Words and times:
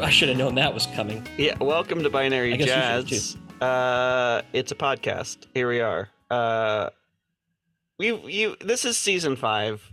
I, 0.00 0.06
I 0.06 0.10
should 0.10 0.28
have 0.28 0.38
known 0.38 0.54
that 0.56 0.72
was 0.72 0.86
coming. 0.86 1.26
Yeah, 1.36 1.56
welcome 1.58 2.02
to 2.02 2.10
Binary 2.10 2.54
I 2.54 2.56
guess 2.56 2.68
you 3.06 3.18
should, 3.18 3.20
Jazz. 3.22 3.36
Uh, 3.60 4.42
it's 4.52 4.72
a 4.72 4.74
podcast. 4.74 5.46
Here 5.54 5.68
we 5.68 5.80
are. 5.80 6.08
Uh, 6.30 6.90
we 7.98 8.14
you. 8.30 8.56
This 8.60 8.84
is 8.84 8.96
season 8.96 9.36
five, 9.36 9.92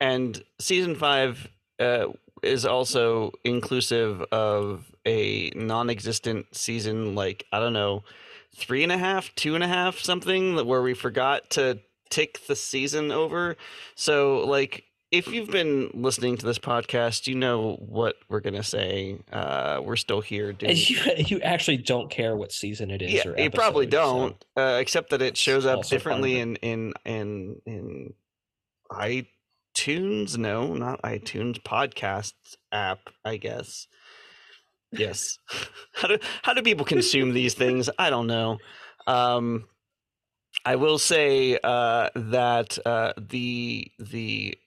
and 0.00 0.42
season 0.60 0.94
five 0.94 1.48
uh, 1.80 2.06
is 2.42 2.64
also 2.64 3.32
inclusive 3.44 4.22
of 4.30 4.84
a 5.06 5.50
non-existent 5.56 6.46
season. 6.52 7.14
Like 7.14 7.46
I 7.52 7.58
don't 7.58 7.72
know, 7.72 8.04
three 8.54 8.82
and 8.82 8.92
a 8.92 8.98
half, 8.98 9.34
two 9.34 9.54
and 9.54 9.64
a 9.64 9.68
half, 9.68 9.98
something 9.98 10.56
that- 10.56 10.66
where 10.66 10.82
we 10.82 10.94
forgot 10.94 11.50
to 11.50 11.80
tick 12.10 12.46
the 12.46 12.56
season 12.56 13.10
over. 13.10 13.56
So 13.94 14.46
like 14.46 14.84
if 15.10 15.28
you've 15.28 15.50
been 15.50 15.90
listening 15.94 16.36
to 16.36 16.46
this 16.46 16.58
podcast, 16.58 17.26
you 17.26 17.34
know 17.34 17.76
what 17.76 18.16
we're 18.28 18.40
gonna 18.40 18.62
say. 18.62 19.18
Uh, 19.32 19.80
we're 19.82 19.96
still 19.96 20.20
here, 20.20 20.52
dude. 20.52 20.70
And 20.70 20.90
you 20.90 20.98
you 21.16 21.40
actually 21.40 21.78
don't 21.78 22.10
care 22.10 22.36
what 22.36 22.52
season 22.52 22.90
it 22.90 23.02
is. 23.02 23.12
yeah, 23.12 23.28
or 23.28 23.38
you 23.38 23.50
probably 23.50 23.86
don't, 23.86 24.42
uh, 24.56 24.78
except 24.80 25.10
that 25.10 25.22
it 25.22 25.36
shows 25.36 25.64
up 25.64 25.78
also 25.78 25.80
part 25.80 25.84
of 25.86 25.90
differently 25.90 26.38
in 26.40 26.56
in 26.56 26.92
in 27.04 27.60
in 27.64 28.14
iTunes. 28.90 30.36
No, 30.36 30.74
not 30.74 31.00
iTunes. 31.02 31.62
Podcast 31.62 32.34
app, 32.70 33.08
I 33.24 33.38
guess. 33.38 33.86
Yes. 34.92 35.38
how 35.94 36.08
do 36.08 36.18
how 36.42 36.52
do 36.52 36.62
people 36.62 36.84
consume 36.84 37.32
these 37.32 37.54
things? 37.54 37.88
I 37.98 38.10
don't 38.10 38.26
know. 38.26 38.58
Um, 39.06 39.64
I 40.66 40.76
will 40.76 40.98
say 40.98 41.58
uh, 41.62 42.10
that 42.14 42.78
uh, 42.84 43.14
the 43.16 43.90
the 43.98 44.58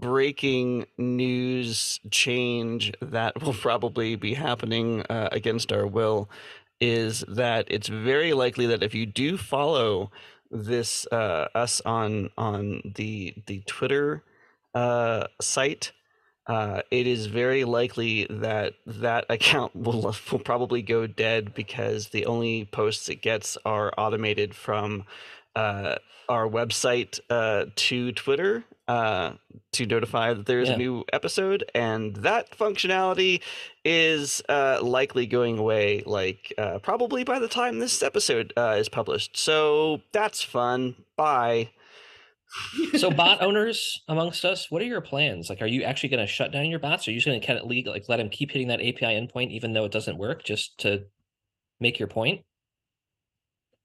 breaking 0.00 0.86
news 0.98 2.00
change 2.10 2.92
that 3.00 3.42
will 3.42 3.54
probably 3.54 4.16
be 4.16 4.34
happening 4.34 5.02
uh, 5.02 5.28
against 5.32 5.72
our 5.72 5.86
will 5.86 6.28
is 6.80 7.24
that 7.28 7.66
it's 7.68 7.88
very 7.88 8.32
likely 8.32 8.66
that 8.66 8.82
if 8.82 8.94
you 8.94 9.06
do 9.06 9.36
follow 9.36 10.10
this 10.50 11.06
uh, 11.10 11.48
us 11.54 11.80
on 11.84 12.30
on 12.36 12.92
the 12.96 13.34
the 13.46 13.60
Twitter 13.66 14.22
uh, 14.74 15.26
site, 15.40 15.92
uh, 16.46 16.82
it 16.90 17.06
is 17.06 17.26
very 17.26 17.64
likely 17.64 18.26
that 18.28 18.74
that 18.86 19.24
account 19.30 19.74
will 19.74 20.14
will 20.30 20.38
probably 20.38 20.82
go 20.82 21.06
dead 21.06 21.54
because 21.54 22.08
the 22.08 22.26
only 22.26 22.66
posts 22.66 23.08
it 23.08 23.22
gets 23.22 23.56
are 23.64 23.92
automated 23.98 24.54
from 24.54 25.04
uh, 25.56 25.96
our 26.28 26.48
website 26.48 27.18
uh, 27.30 27.66
to 27.76 28.12
Twitter 28.12 28.64
uh, 28.88 29.32
to 29.72 29.86
notify 29.86 30.32
that 30.34 30.46
there's 30.46 30.68
Yeah. 30.68 30.74
a 30.74 30.78
new 30.78 31.04
episode, 31.12 31.64
and 31.74 32.14
that 32.16 32.56
functionality 32.56 33.40
is 33.84 34.42
uh, 34.48 34.78
likely 34.82 35.26
going 35.26 35.58
away, 35.58 36.02
like 36.06 36.52
uh, 36.58 36.78
probably 36.80 37.24
by 37.24 37.38
the 37.38 37.48
time 37.48 37.78
this 37.78 38.02
episode 38.02 38.52
uh, 38.56 38.76
is 38.78 38.88
published. 38.88 39.36
So 39.36 40.02
that's 40.12 40.42
fun. 40.42 40.94
Bye. 41.16 41.70
so 42.96 43.10
bot 43.22 43.42
owners 43.42 44.00
amongst 44.08 44.44
us, 44.44 44.70
what 44.70 44.80
are 44.82 44.86
your 44.86 45.00
plans? 45.00 45.48
Like, 45.50 45.62
are 45.62 45.66
you 45.66 45.82
actually 45.82 46.10
going 46.10 46.24
to 46.24 46.32
shut 46.32 46.52
down 46.52 46.66
your 46.66 46.78
bots? 46.78 47.06
Or 47.06 47.10
are 47.10 47.14
you 47.14 47.18
just 47.18 47.26
going 47.26 47.40
to 47.40 47.46
kind 47.46 47.58
of 47.58 47.66
like 47.92 48.08
let 48.08 48.18
them 48.18 48.30
keep 48.30 48.50
hitting 48.52 48.68
that 48.68 48.80
API 48.80 49.14
endpoint 49.20 49.50
even 49.50 49.72
though 49.72 49.84
it 49.84 49.92
doesn't 49.92 50.16
work, 50.18 50.44
just 50.44 50.78
to 50.78 51.04
make 51.80 51.98
your 51.98 52.08
point? 52.08 52.42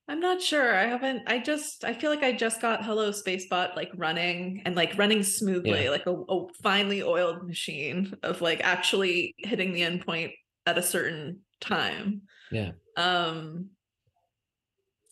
I'm 0.08 0.20
not 0.20 0.42
sure. 0.42 0.76
I 0.76 0.88
haven't. 0.88 1.24
I 1.28 1.40
just. 1.40 1.86
I 1.86 1.94
feel 1.94 2.10
like 2.10 2.24
I 2.24 2.34
just 2.34 2.62
got 2.62 2.84
Hello 2.84 3.12
Spacebot 3.12 3.76
like 3.76 3.92
running 3.96 4.62
and 4.66 4.76
like 4.76 4.98
running 4.98 5.24
smoothly, 5.24 5.84
Yeah. 5.86 5.90
like 5.90 6.06
a, 6.06 6.12
a 6.14 6.48
finely 6.62 7.02
oiled 7.04 7.48
machine 7.48 8.14
of 8.24 8.42
like 8.42 8.62
actually 8.64 9.36
hitting 9.38 9.74
the 9.74 9.82
endpoint 9.82 10.34
at 10.66 10.78
a 10.78 10.84
certain 10.84 11.40
time. 11.62 12.24
Yeah. 12.52 12.72
Um. 12.98 13.70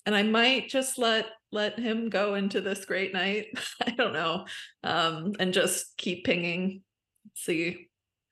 And 0.05 0.15
I 0.15 0.23
might 0.23 0.69
just 0.69 0.97
let 0.97 1.27
let 1.51 1.79
him 1.79 2.09
go 2.09 2.35
into 2.35 2.59
this 2.61 2.83
great 2.85 3.13
night. 3.13 3.47
I 3.85 3.91
don't 3.91 4.13
know. 4.13 4.45
Um. 4.83 5.33
And 5.39 5.53
just 5.53 5.95
keep 5.97 6.25
pinging. 6.25 6.81
See. 7.35 7.87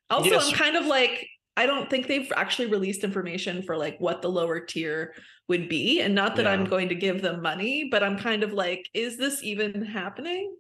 Also, 0.10 0.32
Yes. 0.32 0.48
I'm 0.50 0.54
kind 0.54 0.76
of 0.78 0.86
like 0.86 1.28
I 1.58 1.66
don't 1.66 1.90
think 1.90 2.08
they've 2.08 2.32
actually 2.36 2.68
released 2.68 3.04
information 3.04 3.64
for 3.64 3.76
like 3.76 3.98
what 4.00 4.22
the 4.22 4.30
lower 4.30 4.60
tier 4.62 5.14
would 5.50 5.68
be. 5.68 6.02
And 6.02 6.14
not 6.16 6.36
that 6.38 6.48
I'm 6.48 6.66
going 6.66 6.90
to 6.90 6.96
give 6.96 7.22
them 7.22 7.42
money, 7.42 7.88
but 7.92 8.04
I'm 8.04 8.18
kind 8.18 8.44
of 8.44 8.54
like, 8.54 8.88
is 8.94 9.18
this 9.18 9.44
even 9.44 9.84
happening? 9.84 10.56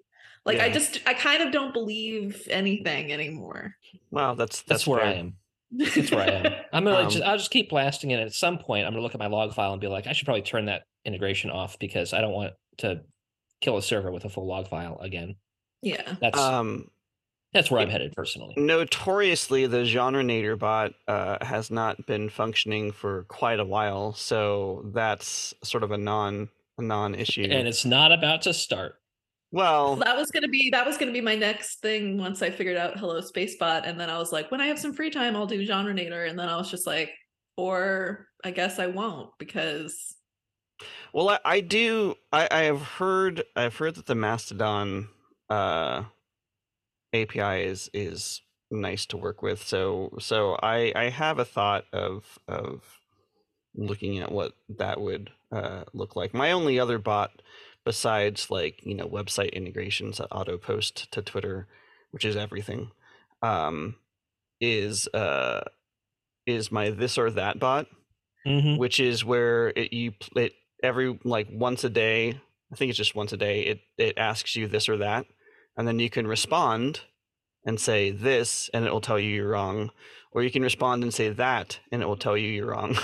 Like 0.45 0.59
I 0.59 0.69
just 0.69 1.01
I 1.05 1.13
kind 1.13 1.43
of 1.43 1.51
don't 1.51 1.73
believe 1.73 2.47
anything 2.49 3.11
anymore. 3.11 3.75
Well, 4.11 4.35
that's 4.35 4.61
That's, 4.63 4.85
that's, 4.85 4.87
where 4.87 5.01
I 5.03 5.13
am. 5.13 5.33
That's 5.71 6.09
where 6.11 6.21
I 6.21 6.27
am. 6.27 6.53
I'm 6.73 6.83
gonna 6.85 7.03
Um, 7.03 7.09
just 7.09 7.23
I'll 7.23 7.37
just 7.37 7.51
keep 7.51 7.69
blasting 7.69 8.11
it. 8.11 8.19
At 8.19 8.33
some 8.33 8.57
point, 8.57 8.85
I'm 8.87 8.93
gonna 8.93 9.03
look 9.03 9.13
at 9.13 9.19
my 9.19 9.27
log 9.27 9.53
file 9.53 9.73
and 9.73 9.81
be 9.81 9.87
like, 9.87 10.07
I 10.07 10.13
should 10.13 10.25
probably 10.25 10.41
turn 10.43 10.65
that 10.65 10.83
integration 11.03 11.49
off 11.51 11.77
because 11.79 12.13
I 12.13 12.21
don't 12.21 12.31
want 12.33 12.53
to 12.77 13.01
kill 13.59 13.77
a 13.77 13.81
server 13.81 14.11
with 14.11 14.23
a 14.25 14.29
full 14.29 14.47
log 14.47 14.67
file 14.69 14.97
again. 15.01 15.35
yeah. 15.81 16.15
That's 16.21 16.39
Um, 16.39 16.87
that's 17.53 17.71
where 17.71 17.81
I'm 17.81 17.89
headed 17.89 18.13
personally. 18.13 18.53
notoriously, 18.57 19.65
the 19.67 19.85
genre 19.85 20.23
nader 20.23 20.57
bot 20.57 20.93
uh, 21.07 21.43
has 21.45 21.71
not 21.71 22.05
been 22.05 22.29
functioning 22.29 22.91
for 22.91 23.23
quite 23.23 23.59
a 23.59 23.65
while, 23.65 24.13
so 24.13 24.83
that's 24.93 25.53
sort 25.63 25.83
of 25.83 25.91
a 25.91 25.97
non 25.97 26.49
a 26.77 26.81
non 26.81 27.15
issue. 27.15 27.47
And 27.49 27.67
it's 27.67 27.85
not 27.85 28.11
about 28.11 28.43
to 28.43 28.53
start. 28.53 28.95
well, 29.51 29.95
That 29.95 30.15
was 30.17 30.29
gonna 30.31 30.47
be 30.49 30.69
that 30.71 30.85
was 30.85 30.97
gonna 30.97 31.11
be 31.11 31.21
my 31.21 31.35
next 31.35 31.81
thing 31.81 32.17
once 32.17 32.41
I 32.41 32.49
figured 32.51 32.77
out 32.77 32.97
Hello 32.99 33.19
Spacebot. 33.21 33.81
And 33.87 33.99
then 33.99 34.09
I 34.09 34.17
was 34.19 34.31
like, 34.31 34.51
when 34.51 34.61
I 34.61 34.67
have 34.67 34.77
some 34.79 34.93
free 34.93 35.09
time, 35.09 35.35
I'll 35.35 35.47
do 35.47 35.65
genre 35.65 35.93
nader, 35.93 36.29
And 36.29 36.37
then 36.37 36.49
I 36.49 36.57
was 36.57 36.69
just 36.69 36.85
like, 36.85 37.11
or 37.55 38.27
I 38.43 38.51
guess 38.51 38.77
I 38.77 38.87
won't 38.87 39.31
because 39.39 40.15
Well, 41.13 41.29
I, 41.29 41.39
I 41.45 41.59
do. 41.61 42.15
I, 42.31 42.47
I 42.51 42.61
have 42.63 42.81
heard. 42.81 43.43
I've 43.55 43.75
heard 43.77 43.95
that 43.95 44.05
the 44.05 44.15
Mastodon 44.15 45.07
uh, 45.49 46.03
API 47.13 47.63
is 47.63 47.89
is 47.93 48.41
nice 48.71 49.05
to 49.07 49.17
work 49.17 49.41
with. 49.41 49.63
So 49.63 50.11
so 50.19 50.57
I 50.61 50.91
I 50.95 51.09
have 51.09 51.39
a 51.39 51.45
thought 51.45 51.85
of 51.93 52.39
of 52.47 52.83
looking 53.75 54.19
at 54.19 54.31
what 54.31 54.53
that 54.69 54.99
would 54.99 55.31
uh, 55.51 55.83
look 55.93 56.15
like. 56.15 56.33
My 56.33 56.51
only 56.51 56.79
other 56.79 56.97
bot 56.97 57.41
besides 57.85 58.49
like 58.51 58.85
you 58.85 58.95
know 58.95 59.07
website 59.07 59.53
integrations 59.53 60.17
that 60.17 60.27
auto 60.31 60.57
post 60.57 61.11
to 61.13 61.21
Twitter, 61.21 61.67
which 62.11 62.25
is 62.25 62.35
everything, 62.35 62.91
um, 63.41 63.95
is 64.61 65.07
uh 65.09 65.63
is 66.45 66.71
my 66.71 66.89
this 66.89 67.17
or 67.17 67.29
that 67.31 67.59
bot 67.59 67.87
Mhm. 68.45 68.77
which 68.77 68.99
is 68.99 69.25
where 69.25 69.69
it 69.69 69.93
you 69.93 70.13
it 70.35 70.53
every 70.83 71.19
like 71.23 71.47
once 71.51 71.83
a 71.83 71.89
day 71.89 72.39
i 72.71 72.75
think 72.75 72.89
it's 72.89 72.97
just 72.97 73.15
once 73.15 73.33
a 73.33 73.37
day 73.37 73.61
it 73.63 73.81
it 73.97 74.17
asks 74.17 74.55
you 74.55 74.67
this 74.67 74.87
or 74.89 74.97
that 74.97 75.25
and 75.77 75.87
then 75.87 75.99
you 75.99 76.09
can 76.09 76.27
respond 76.27 77.01
and 77.65 77.79
say 77.79 78.11
this 78.11 78.69
and 78.73 78.85
it 78.85 78.91
will 78.91 79.01
tell 79.01 79.19
you 79.19 79.29
you're 79.29 79.49
wrong 79.49 79.91
or 80.31 80.43
you 80.43 80.51
can 80.51 80.63
respond 80.63 81.03
and 81.03 81.13
say 81.13 81.29
that 81.29 81.79
and 81.91 82.01
it 82.01 82.07
will 82.07 82.17
tell 82.17 82.37
you 82.37 82.49
you're 82.49 82.67
wrong 82.67 82.97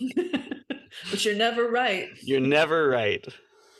but 1.10 1.24
you're 1.24 1.34
never 1.34 1.68
right. 1.68 2.08
you're 2.22 2.40
never 2.40 2.88
right 2.88 3.26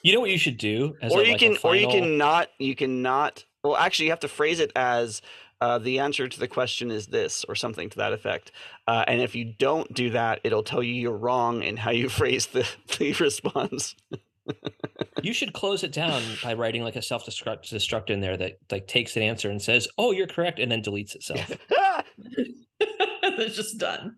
You 0.03 0.15
know 0.15 0.21
what 0.21 0.31
you 0.31 0.39
should 0.39 0.57
do? 0.57 0.95
As 1.03 1.13
or 1.13 1.21
a, 1.21 1.25
you 1.25 1.33
like, 1.33 1.43
a 1.43 1.45
can 1.47 1.59
or 1.63 1.77
you 1.77 1.87
final- 1.87 2.01
can 2.01 2.19
not 2.19 2.49
you 2.59 2.75
can 2.75 3.03
not 3.03 3.45
well 3.63 3.77
actually 3.77 4.07
you 4.07 4.13
have 4.13 4.21
to 4.21 4.29
phrase 4.29 4.61
it 4.61 4.73
as 4.77 5.21
uh, 5.61 5.79
the 5.79 5.99
answer 5.99 6.27
to 6.27 6.41
the 6.41 6.49
question 6.49 6.91
is 6.91 7.09
this 7.09 7.45
or 7.45 7.55
something 7.55 7.91
to 7.91 7.99
that 7.99 8.15
effect 8.15 8.51
uh, 8.87 9.05
and 9.07 9.21
if 9.21 9.35
you 9.35 9.45
don't 9.59 9.93
do 9.93 10.09
that 10.11 10.41
it'll 10.43 10.63
tell 10.63 10.83
you 10.83 10.95
you're 10.95 11.17
wrong 11.17 11.63
in 11.63 11.77
how 11.77 11.91
you 11.91 12.09
phrase 12.21 12.47
the, 12.47 12.67
the 12.99 13.13
response 13.15 13.95
You 15.23 15.33
should 15.33 15.53
close 15.53 15.83
it 15.85 15.93
down 15.93 16.23
by 16.43 16.55
writing 16.55 16.83
like 16.83 16.97
a 16.97 17.03
self 17.03 17.27
destruct 17.27 17.71
destruct 17.73 18.11
in 18.11 18.21
there 18.21 18.37
that 18.37 18.55
like 18.71 18.87
takes 18.87 19.17
an 19.17 19.23
answer 19.23 19.51
and 19.51 19.61
says, 19.61 19.89
"Oh, 19.99 20.13
you're 20.13 20.27
correct," 20.27 20.59
and 20.59 20.71
then 20.71 20.83
deletes 20.83 21.15
itself. 21.15 21.51
it's 22.81 23.57
just 23.57 23.79
done. 23.79 24.17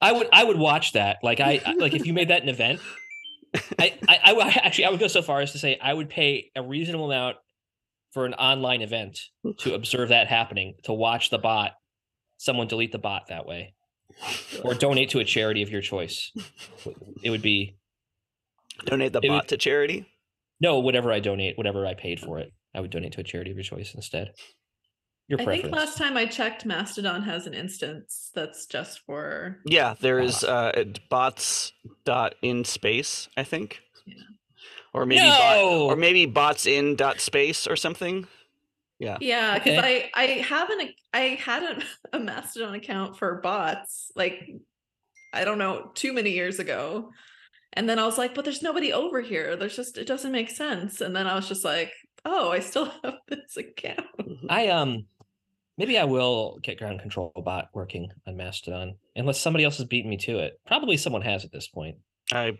I 0.00 0.12
would 0.12 0.28
I 0.32 0.44
would 0.44 0.58
watch 0.58 0.92
that. 0.92 1.18
Like 1.22 1.40
I 1.40 1.60
I- 1.64 1.74
like 1.74 1.94
if 1.94 2.06
you 2.06 2.12
made 2.12 2.28
that 2.28 2.42
an 2.42 2.48
event. 2.48 2.80
I, 3.78 3.94
I 4.08 4.18
I 4.24 4.32
would 4.32 4.44
actually 4.46 4.84
I 4.86 4.90
would 4.90 4.98
go 5.00 5.06
so 5.06 5.22
far 5.22 5.40
as 5.40 5.52
to 5.52 5.58
say 5.58 5.78
I 5.80 5.94
would 5.94 6.08
pay 6.08 6.50
a 6.56 6.62
reasonable 6.62 7.06
amount 7.06 7.36
for 8.12 8.26
an 8.26 8.34
online 8.34 8.82
event 8.82 9.18
to 9.58 9.74
observe 9.74 10.08
that 10.08 10.26
happening 10.26 10.74
to 10.84 10.92
watch 10.92 11.30
the 11.30 11.38
bot 11.38 11.72
someone 12.36 12.66
delete 12.66 12.90
the 12.92 12.98
bot 12.98 13.28
that 13.28 13.46
way 13.46 13.74
or 14.64 14.74
donate 14.74 15.10
to 15.10 15.20
a 15.20 15.24
charity 15.24 15.62
of 15.62 15.70
your 15.70 15.80
choice. 15.80 16.32
It 17.22 17.30
would 17.30 17.42
be 17.42 17.76
donate 18.86 19.12
the 19.12 19.20
It 19.22 19.30
would- 19.30 19.36
bot 19.36 19.48
to 19.48 19.56
charity 19.56 20.06
no 20.60 20.78
whatever 20.80 21.12
I 21.12 21.20
donate, 21.20 21.56
whatever 21.58 21.86
I 21.86 21.94
paid 21.94 22.20
for 22.20 22.38
it. 22.38 22.52
I 22.74 22.80
would 22.80 22.90
donate 22.90 23.12
to 23.12 23.20
a 23.20 23.24
charity 23.24 23.50
of 23.50 23.56
your 23.56 23.64
choice 23.64 23.94
instead. 23.94 24.32
Your 25.28 25.40
I 25.40 25.44
preference. 25.44 25.62
think 25.62 25.74
last 25.76 25.96
time 25.96 26.16
I 26.16 26.26
checked, 26.26 26.66
Mastodon 26.66 27.22
has 27.22 27.46
an 27.46 27.54
instance 27.54 28.30
that's 28.34 28.66
just 28.66 29.00
for 29.06 29.60
Yeah, 29.64 29.94
there 30.00 30.18
is 30.18 30.40
Bots. 30.40 30.44
uh 30.44 30.72
it's 30.74 31.00
bots 31.08 31.72
dot 32.04 32.34
in 32.42 32.64
space, 32.64 33.28
I 33.36 33.44
think. 33.44 33.80
Yeah. 34.06 34.16
Or 34.92 35.06
maybe 35.06 35.20
bot, 35.22 35.56
No! 35.56 35.86
or 35.88 35.96
maybe 35.96 36.26
bots 36.26 36.66
in 36.66 36.94
dot 36.96 37.20
space 37.20 37.66
or 37.66 37.74
something. 37.76 38.26
Yeah. 38.98 39.16
Yeah, 39.20 39.54
because 39.58 39.78
Okay. 39.78 40.10
I 40.14 40.22
I 40.22 40.26
haven't 40.42 40.90
I 41.12 41.20
had 41.40 41.62
a, 41.62 41.82
a 42.16 42.20
Mastodon 42.20 42.74
account 42.74 43.18
for 43.18 43.40
bots 43.40 44.10
like 44.14 44.48
I 45.32 45.44
don't 45.44 45.58
know 45.58 45.90
too 45.94 46.12
many 46.12 46.30
years 46.30 46.58
ago, 46.58 47.10
and 47.74 47.88
then 47.88 47.98
I 47.98 48.04
was 48.06 48.16
like, 48.18 48.34
but 48.34 48.44
there's 48.44 48.62
nobody 48.62 48.92
over 48.92 49.20
here. 49.20 49.56
There's 49.56 49.76
just 49.76 49.98
it 49.98 50.06
doesn't 50.06 50.32
make 50.32 50.50
sense. 50.50 51.00
And 51.00 51.14
then 51.14 51.26
I 51.26 51.34
was 51.34 51.46
just 51.48 51.64
like, 51.64 51.92
oh, 52.24 52.50
I 52.50 52.60
still 52.60 52.86
have 53.04 53.14
this 53.28 53.56
account. 53.56 54.06
Mhm. 54.20 54.46
I 54.48 54.68
um 54.68 55.06
maybe 55.76 55.98
I 55.98 56.04
will 56.04 56.58
get 56.62 56.78
ground 56.78 57.00
control 57.00 57.32
bot 57.44 57.68
working 57.74 58.10
on 58.26 58.36
Mastodon 58.36 58.96
unless 59.16 59.40
somebody 59.40 59.64
else 59.64 59.76
has 59.78 59.86
beaten 59.86 60.10
me 60.10 60.16
to 60.18 60.38
it. 60.38 60.58
Probably 60.66 60.96
someone 60.96 61.22
has 61.22 61.44
at 61.44 61.52
this 61.52 61.68
point. 61.68 61.98
I 62.32 62.52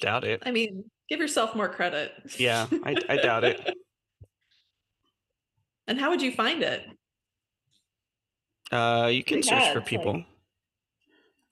doubt 0.00 0.24
it. 0.24 0.42
I 0.46 0.50
mean, 0.52 0.84
give 1.08 1.20
yourself 1.20 1.54
more 1.56 1.68
credit. 1.68 2.12
Yeah, 2.38 2.66
I, 2.84 2.94
I 3.08 3.16
doubt 3.16 3.44
it. 3.44 3.74
And 5.88 5.98
how 5.98 6.10
would 6.10 6.20
you 6.20 6.30
find 6.32 6.62
it? 6.62 6.84
Uh, 8.70 9.08
you 9.10 9.24
can 9.24 9.38
Big 9.38 9.44
search 9.44 9.52
for 9.58 9.64
ads, 9.64 9.74
like- 9.76 9.86
people. 9.86 10.22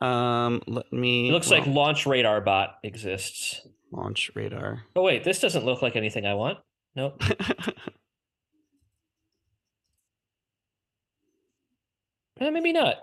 Um, 0.01 0.63
let 0.67 0.93
me. 0.93 1.29
It 1.29 1.33
looks 1.33 1.51
like 1.51 1.67
launch 1.67 2.07
radar 2.07 2.41
bot 2.41 2.77
exists. 2.83 3.67
launch 3.93 4.31
radar. 4.35 4.83
Oh 4.95 5.03
wait, 5.03 5.25
this 5.25 5.41
doesn't 5.41 5.65
look 5.65 5.81
like 5.83 5.97
anything 5.97 6.27
I 6.27 6.35
want. 6.35 6.59
Nope. 6.95 7.23
Eh, 12.41 12.51
maybe 12.51 12.73
not. 12.73 12.97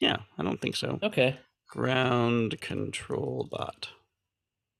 yeah, 0.00 0.18
I 0.38 0.42
don't 0.42 0.60
think 0.60 0.76
so. 0.76 0.98
Okay. 1.02 1.36
Ground 1.68 2.60
control 2.60 3.48
bot. 3.50 3.88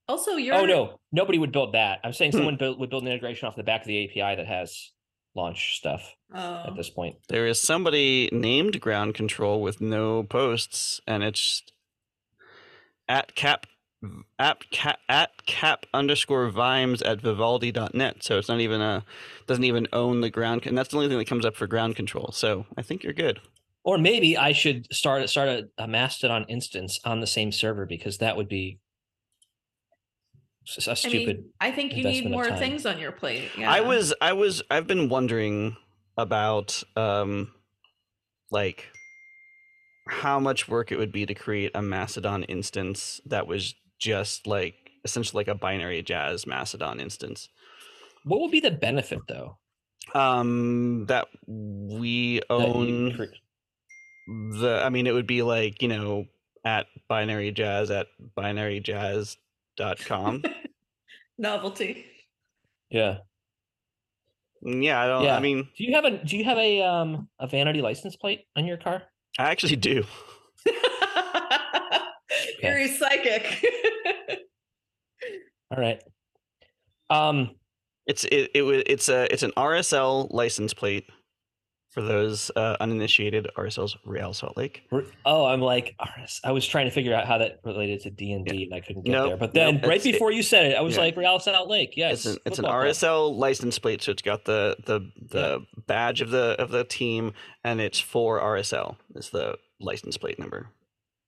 Also, 0.07 0.37
you're 0.37 0.55
Oh 0.55 0.65
no, 0.67 1.01
nobody 1.13 1.39
would 1.39 1.51
build 1.51 1.75
that. 1.75 1.99
I'm 2.05 2.13
saying 2.13 2.33
Hmm. 2.33 2.37
someone 2.39 2.57
build, 2.57 2.79
would 2.79 2.91
build 2.91 3.03
an 3.03 3.09
integration 3.09 3.49
off 3.49 3.57
the 3.57 3.63
back 3.65 3.81
of 3.81 3.87
the 3.89 4.05
API 4.05 4.37
that 4.37 4.47
has 4.47 4.93
launch 5.35 5.77
stuff 5.77 6.15
Oh. 6.35 6.65
at 6.67 6.77
this 6.77 6.91
point. 6.91 7.17
There 7.29 7.47
is 7.47 7.61
somebody 7.61 8.29
named 8.33 8.81
ground 8.81 9.15
control 9.15 9.63
with 9.63 9.81
no 9.81 10.25
posts, 10.25 11.01
and 11.07 11.23
it's 11.23 11.63
at 13.09 13.35
cap 13.35 13.67
at 14.39 14.71
cap 14.71 14.99
at 15.09 15.47
cap 15.47 15.87
underscore 15.95 16.49
vimes 16.51 17.01
at 17.03 17.21
vivaldi.net. 17.21 18.23
So 18.23 18.39
it's 18.39 18.49
not 18.49 18.61
even 18.61 18.81
a 18.81 19.05
doesn't 19.47 19.65
even 19.65 19.87
own 19.93 20.21
the 20.21 20.31
ground, 20.31 20.67
and 20.67 20.77
that's 20.77 20.91
the 20.91 20.97
only 20.97 21.09
thing 21.09 21.19
that 21.19 21.27
comes 21.29 21.45
up 21.45 21.57
for 21.57 21.67
ground 21.67 21.97
control. 21.97 22.31
So 22.33 22.67
I 22.77 22.83
think 22.83 23.03
you're 23.03 23.13
good. 23.13 23.41
Or 23.83 23.99
maybe 23.99 24.37
I 24.37 24.53
should 24.53 24.93
start 24.93 25.29
start 25.31 25.49
a, 25.49 25.69
a 25.79 25.87
Mastodon 25.87 26.47
instance 26.49 27.01
on 27.05 27.21
the 27.21 27.27
same 27.27 27.53
server 27.53 27.87
because 27.87 28.19
that 28.19 28.37
would 28.37 28.49
be 28.49 28.79
s- 30.67 30.87
a 30.87 30.91
I 30.93 30.95
stupid. 30.95 31.37
mean, 31.39 31.51
I 31.61 31.71
think 31.71 31.95
you 31.97 32.05
need 32.05 32.31
more 32.31 32.51
things 32.57 32.87
on 32.87 32.99
your 32.99 33.13
plate. 33.13 33.51
Yeah. 33.57 33.71
I 33.71 33.81
was 33.81 34.15
I 34.21 34.33
was 34.33 34.63
I've 34.71 34.87
been 34.87 35.09
wondering 35.09 35.77
about 36.17 36.83
um 36.97 37.53
like 38.51 38.89
how 40.09 40.39
much 40.39 40.69
work 40.69 40.93
it 40.93 40.99
would 40.99 41.13
be 41.13 41.25
to 41.27 41.35
create 41.35 41.71
a 41.75 41.83
Mastodon 41.83 42.45
instance 42.45 43.21
that 43.27 43.47
was 43.47 43.75
just 43.99 44.47
like 44.47 44.91
essentially 45.05 45.41
like 45.41 45.49
a 45.49 45.55
binary 45.55 46.03
jazz 46.03 46.47
Mastodon 46.47 47.01
instance. 47.01 47.49
what 48.25 48.41
would 48.41 48.51
be 48.51 48.61
the 48.61 48.71
benefit 48.71 49.21
though? 49.29 49.57
Um 50.15 51.07
that 51.09 51.29
we 51.47 52.39
that 52.41 52.51
own 52.51 53.15
cre- 53.17 53.25
the 54.61 54.83
I 54.85 54.91
mean 54.91 55.07
it 55.07 55.13
would 55.15 55.27
be 55.27 55.43
like, 55.43 55.81
you 55.83 55.89
know, 55.89 56.27
at 56.65 56.87
binary 57.09 57.51
jazz 57.51 57.91
at 57.91 58.07
binaryjazz.com. 59.79 60.43
novelty. 61.39 62.05
yeah. 62.91 63.19
yeah, 64.63 65.01
I 65.01 65.07
don't 65.07 65.25
Yeah. 65.25 65.37
I 65.37 65.41
mean 65.41 65.69
Do 65.77 65.85
you 65.85 65.95
have 65.95 66.05
a 66.05 66.25
Do 66.25 66.37
you 66.37 66.45
have 66.45 66.59
a 66.59 66.83
um 66.83 67.29
a 67.41 67.47
vanity 67.47 67.81
license 67.83 68.17
plate 68.17 68.43
on 68.57 68.65
your 68.67 68.77
car? 68.77 69.03
I 69.39 69.51
actually 69.51 69.77
do. 69.77 70.05
Very 72.63 72.89
psychic. 72.89 73.65
All 75.71 75.79
right. 75.81 76.03
Um. 77.11 77.51
It's 78.07 78.25
it, 78.25 78.51
it 78.55 78.63
wa- 78.63 78.83
it's 78.87 79.09
a 79.09 79.33
it's 79.33 79.43
an 79.43 79.53
RSL 79.57 80.29
license 80.33 80.73
plate 80.75 81.09
for 81.95 82.03
those 82.03 82.51
uh, 82.57 82.77
uninitiated. 82.81 83.49
RSL's 83.57 83.97
Real 84.05 84.35
Salt 84.35 84.57
Lake. 84.57 84.83
Oh, 85.25 85.45
I'm 85.47 85.61
like 85.61 85.95
RS. 86.19 86.41
I 86.43 86.51
was 86.51 86.67
trying 86.67 86.87
to 86.87 86.91
figure 86.91 87.15
out 87.15 87.27
how 87.27 87.39
that 87.39 87.61
related 87.65 88.01
to 88.01 88.11
D 88.11 88.33
and 88.33 88.45
D, 88.45 88.65
and 88.65 88.75
I 88.75 88.81
couldn't 88.81 89.05
get 89.05 89.13
Nope, 89.13 89.29
there. 89.29 89.37
But 89.37 89.55
then 89.55 89.75
nope, 89.77 89.83
right 89.85 89.93
it's- 89.93 90.07
it- 90.07 90.13
before 90.13 90.33
you 90.33 90.43
said 90.43 90.67
it, 90.67 90.75
I 90.77 90.81
was 90.81 90.97
yeah. 90.97 91.03
like 91.03 91.17
Real 91.17 91.39
Salt 91.39 91.69
Lake. 91.69 91.95
Yes, 91.97 92.27
it's 92.27 92.27
an 92.27 92.39
it's 92.45 92.59
an 92.59 92.65
club. 92.65 92.75
RSL 92.85 93.37
license 93.39 93.79
plate, 93.79 94.03
so 94.03 94.11
it's 94.11 94.23
got 94.23 94.45
the 94.45 94.77
the 94.85 95.01
the 95.31 95.65
badge 95.87 96.21
of 96.21 96.31
the 96.31 96.57
of 96.59 96.71
the 96.71 96.83
team, 96.85 97.33
and 97.63 97.81
it's 97.81 98.01
for 98.01 98.41
RSL 98.41 98.97
is 99.15 99.31
the 99.31 99.57
license 99.81 100.17
plate 100.17 100.39
number. 100.39 100.71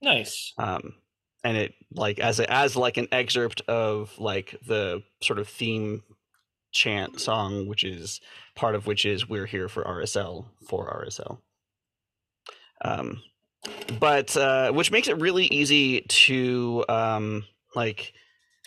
Nice. 0.03 0.53
Um, 0.59 0.95
and 1.45 1.57
it 1.57 1.75
like 1.93 2.19
as 2.19 2.41
a, 2.41 2.53
as 2.53 2.75
like 2.75 2.97
an 2.97 3.07
excerpt 3.13 3.61
of 3.69 4.19
like 4.19 4.57
the 4.67 5.03
sort 5.23 5.39
of 5.39 5.49
theme 5.49 6.03
chant 6.77 7.21
song, 7.21 7.67
which 7.67 7.85
is 7.85 8.21
part 8.55 8.75
of 8.75 8.87
which 8.87 9.05
is 9.05 9.29
"We're 9.29 9.47
here 9.47 9.69
for 9.69 9.85
RSL 9.85 10.47
for 10.69 10.87
RSL." 11.05 11.39
Um, 12.85 13.23
but 13.99 14.37
uh, 14.37 14.73
which 14.73 14.91
makes 14.91 15.09
it 15.09 15.19
really 15.21 15.47
easy 15.47 16.03
to 16.03 16.85
um, 16.89 17.45
like 17.75 18.13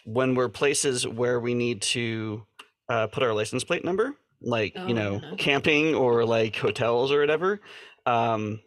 when 0.06 0.36
we're 0.36 0.50
places 0.50 1.08
where 1.08 1.40
we 1.40 1.54
need 1.54 1.82
to 1.82 2.46
uh, 2.90 3.08
put 3.08 3.24
our 3.24 3.34
license 3.34 3.64
plate 3.64 3.86
number, 3.86 4.16
like 4.42 4.74
Oh, 4.76 4.88
you 4.88 4.94
know, 4.94 5.22
yeah. 5.22 5.36
camping 5.38 5.94
or 5.96 6.26
like 6.26 6.56
hotels 6.56 7.12
or 7.12 7.20
whatever. 7.20 7.62
Um, 8.06 8.62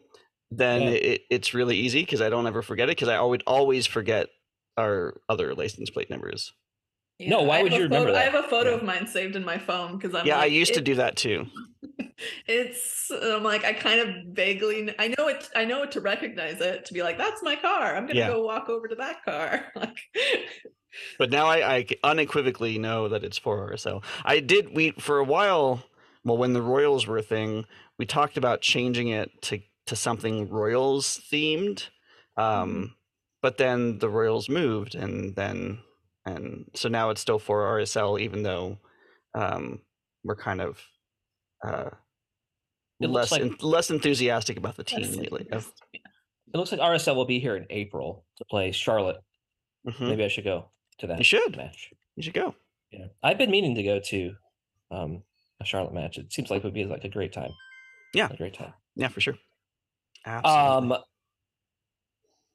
then 0.51 0.83
Yeah. 0.83 0.89
it, 0.91 1.23
it's 1.31 1.55
really 1.55 1.77
easy 1.77 2.03
because 2.03 2.21
I 2.21 2.29
don't 2.31 2.47
ever 2.47 2.63
forget 2.63 2.89
it 2.89 2.97
because 2.97 3.09
I 3.09 3.17
always 3.17 3.41
always 3.47 3.87
forget 3.87 4.29
our 4.79 5.21
other 5.29 5.55
license 5.55 5.91
plate 5.91 6.09
numbers. 6.11 6.53
No, 7.29 7.43
why 7.43 7.63
would 7.63 7.73
you 7.73 7.83
remember 7.85 8.09
photo- 8.09 8.19
I 8.19 8.23
have 8.25 8.35
a 8.35 8.49
photo 8.49 8.71
Yeah. 8.71 8.77
of 8.77 8.83
mine 8.83 9.07
saved 9.07 9.37
in 9.37 9.45
my 9.45 9.59
phone 9.59 9.97
because 9.99 10.15
I'm 10.15 10.27
yeah, 10.27 10.39
I 10.39 10.47
used 10.47 10.75
to 10.75 10.81
do 10.81 10.95
that 10.97 11.17
too. 11.17 11.47
It's 12.47 13.11
I'm 13.11 13.43
like 13.43 13.65
I 13.65 13.73
kind 13.73 14.01
of 14.01 14.09
vaguely 14.35 14.95
I 14.99 15.09
know 15.19 15.27
it 15.29 15.49
I 15.57 15.65
know 15.65 15.83
it 15.83 15.91
to 15.93 16.01
recognize 16.01 16.61
it 16.61 16.85
to 16.87 16.95
be 16.95 17.03
like 17.03 17.19
that's 17.19 17.43
my 17.43 17.57
car. 17.57 17.97
I'm 17.97 18.07
gonna 18.07 18.19
Yeah. 18.21 18.29
go 18.29 18.45
walk 18.45 18.69
over 18.69 18.87
to 18.89 18.95
that 18.97 19.25
car. 19.25 19.65
like 19.77 19.97
But 21.19 21.31
now 21.31 21.47
I, 21.47 21.77
I 21.77 21.87
unequivocally 22.05 22.79
know 22.79 23.09
that 23.09 23.25
it's 23.25 23.39
for 23.39 23.71
RSL. 23.73 24.05
I 24.25 24.41
did 24.41 24.75
we 24.77 24.91
for 24.93 25.19
a 25.19 25.25
while. 25.25 25.83
Well, 26.25 26.37
when 26.37 26.53
the 26.53 26.63
Royals 26.63 27.07
were 27.07 27.17
a 27.19 27.23
thing, 27.23 27.65
we 27.99 28.05
talked 28.07 28.37
about 28.37 28.61
changing 28.61 29.09
it 29.09 29.31
to 29.43 29.61
to 29.87 29.97
something 29.97 30.49
Royals 30.49 31.21
themed. 31.33 31.89
Um, 32.37 32.95
But 33.41 33.57
then 33.57 33.99
the 33.99 34.09
Royals 34.11 34.49
moved, 34.49 34.95
and 34.95 35.35
then 35.35 35.81
and 36.27 36.65
so 36.75 36.89
now 36.89 37.11
it's 37.11 37.21
still 37.21 37.39
for 37.39 37.61
RSL, 37.79 38.21
even 38.21 38.43
though 38.43 38.79
um, 39.35 39.81
we're 40.25 40.37
kind 40.37 40.61
of 40.61 40.81
uh, 41.67 41.91
less 43.01 43.33
like- 43.33 43.43
en- 43.43 43.57
less 43.61 43.91
enthusiastic 43.91 44.57
about 44.57 44.77
the 44.77 44.85
team 44.85 45.11
lately. 45.13 45.47
It 45.51 46.59
looks 46.59 46.71
like 46.73 46.81
RSL 46.81 47.17
will 47.17 47.25
be 47.25 47.39
here 47.41 47.57
in 47.57 47.67
April 47.71 48.25
to 48.37 48.45
play 48.45 48.73
Charlotte. 48.73 49.23
Mhm. 49.89 50.01
Maybe 50.09 50.25
I 50.25 50.29
should 50.29 50.45
go 50.45 50.67
to 50.99 51.07
that. 51.09 51.19
You 51.19 51.25
should. 51.25 51.57
match. 51.57 51.91
You 52.15 52.23
should 52.23 52.35
go. 52.35 52.55
Yeah, 52.93 53.07
I've 53.23 53.39
been 53.39 53.51
meaning 53.51 53.75
to 53.77 53.83
go 53.83 53.99
to 54.01 54.35
um, 54.91 55.23
a 55.61 55.65
Charlotte 55.65 55.95
match. 55.95 56.19
It 56.19 56.31
seems 56.33 56.51
like 56.51 56.59
it 56.59 56.65
would 56.65 56.75
be 56.75 56.85
like 56.85 57.05
a 57.05 57.09
great 57.09 57.33
time. 57.33 57.51
Yeah. 58.15 58.29
a 58.31 58.37
great 58.37 58.53
time. 58.55 58.75
Yeah, 58.97 59.09
for 59.09 59.21
sure. 59.23 59.35
Absolutely. 60.27 60.95
Um, 60.97 61.03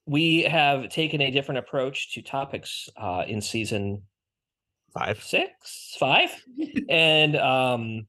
we 0.08 0.44
have 0.44 0.90
taken 0.90 1.22
a 1.22 1.30
different 1.30 1.60
approach 1.60 2.14
to 2.14 2.22
topics 2.22 2.90
uh, 2.98 3.24
in 3.28 3.42
season 3.42 4.02
five, 4.94 5.22
six, 5.22 5.96
five, 6.00 6.30
and 6.90 7.36
um, 7.36 8.08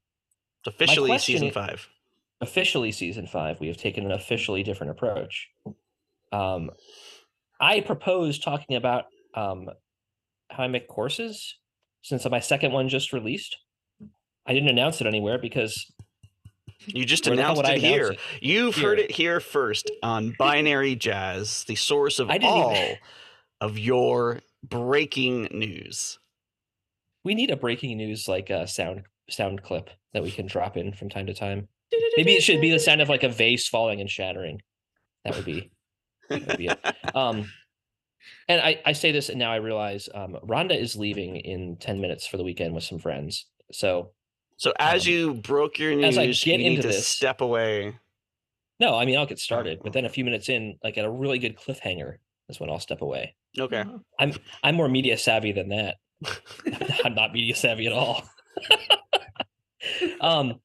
It's 0.64 0.75
officially 0.75 1.19
season 1.19 1.50
five. 1.50 1.87
officially 2.40 2.93
season 2.93 3.26
five. 3.26 3.59
We 3.61 3.67
have 3.67 3.76
taken 3.76 4.05
an 4.05 4.12
officially 4.12 4.62
different 4.62 4.93
approach. 4.93 5.49
Um, 6.33 6.71
I 7.61 7.81
propose 7.81 8.38
talking 8.38 8.76
about 8.76 9.07
um, 9.35 9.69
how 10.50 10.62
I 10.62 10.69
make 10.69 10.87
courses 10.87 11.57
since 12.02 12.25
my 12.31 12.40
second 12.40 12.73
one 12.73 12.88
just 12.88 13.12
released. 13.12 13.59
I 14.47 14.55
didn't 14.55 14.69
announce 14.69 15.00
it 15.00 15.07
anywhere 15.07 15.38
because 15.38 15.93
You 16.87 17.04
just 17.04 17.26
where 17.26 17.35
announced 17.35 17.62
it 17.64 17.78
here. 17.80 18.12
it? 18.12 18.20
You've 18.40 18.76
heard 18.76 18.99
it 18.99 19.11
here 19.11 19.40
first 19.40 19.90
on 20.02 20.35
Binary 20.38 20.94
Jazz, 20.94 21.64
the 21.64 21.75
source 21.75 22.18
of 22.18 22.30
all 22.42 22.73
even- 22.73 22.97
of 23.61 23.78
your 23.78 24.40
breaking 24.62 25.49
news. 25.50 26.18
we 27.25 27.35
need 27.35 27.50
a 27.50 27.56
breaking 27.56 27.97
news 27.97 28.28
like 28.28 28.50
a 28.50 28.66
sound 28.66 29.02
sound 29.28 29.62
clip 29.62 29.90
that 30.14 30.23
we 30.23 30.30
can 30.30 30.47
drop 30.47 30.76
in 30.76 30.92
from 30.92 31.08
time 31.11 31.26
to 31.26 31.35
time. 31.35 31.68
Maybe 32.16 32.35
it 32.35 32.42
should 32.42 32.61
be 32.61 32.70
the 32.70 32.78
sound 32.78 33.00
of 33.00 33.08
like 33.08 33.23
a 33.25 33.28
vase 33.28 33.68
falling 33.68 34.00
and 34.00 34.08
shattering. 34.11 34.62
That 35.25 35.35
would 35.37 35.44
be 35.44 35.70
that 36.30 36.47
would 36.47 36.58
be 36.58 36.68
it. 36.68 36.78
Um, 37.14 37.50
and 38.49 38.61
I, 38.61 38.80
I 38.85 38.92
say 38.92 39.11
this 39.12 39.28
and 39.28 39.38
now 39.38 39.50
I 39.52 39.56
realize 39.56 40.08
um, 40.14 40.37
Rhonda 40.47 40.78
is 40.78 40.97
leaving 40.97 41.37
in 41.37 41.76
10 41.76 42.00
minutes 42.00 42.26
for 42.26 42.37
the 42.37 42.44
weekend 42.44 42.75
with 42.75 42.85
some 42.85 42.99
friends. 42.99 43.47
So 43.73 44.11
So 44.58 44.72
as 44.78 45.06
Um, 45.06 45.12
you 45.12 45.34
broke 45.34 45.78
your 45.78 45.94
news, 45.94 46.04
as 46.04 46.18
I 46.18 46.22
you 46.24 46.34
get 46.34 46.58
need 46.58 46.66
into 46.66 46.82
to 46.82 46.88
this- 46.88 47.06
step 47.08 47.40
away. 47.40 47.94
No, 48.80 48.94
I 48.96 49.04
mean 49.06 49.16
I'll 49.18 49.26
get 49.26 49.38
started, 49.40 49.80
but 49.82 49.92
then 49.92 50.04
a 50.04 50.08
few 50.08 50.24
minutes 50.24 50.48
in, 50.48 50.78
like 50.84 50.98
at 50.98 51.04
a 51.04 51.10
really 51.10 51.38
good 51.40 51.56
cliffhanger, 51.56 52.18
is 52.48 52.60
when 52.60 52.68
I'll 52.70 52.78
step 52.78 53.00
away. 53.00 53.34
Okay. 53.58 53.84
Uh, 54.20 54.32
I'm 54.62 54.74
more 54.76 54.88
media 54.88 55.16
savvy 55.18 55.50
than 55.52 55.70
that. 55.70 55.96
I'm 57.04 57.14
not 57.14 57.32
media 57.32 57.56
savvy 57.56 57.86
at 57.86 57.92
all. 57.92 58.22
um, 60.20 60.60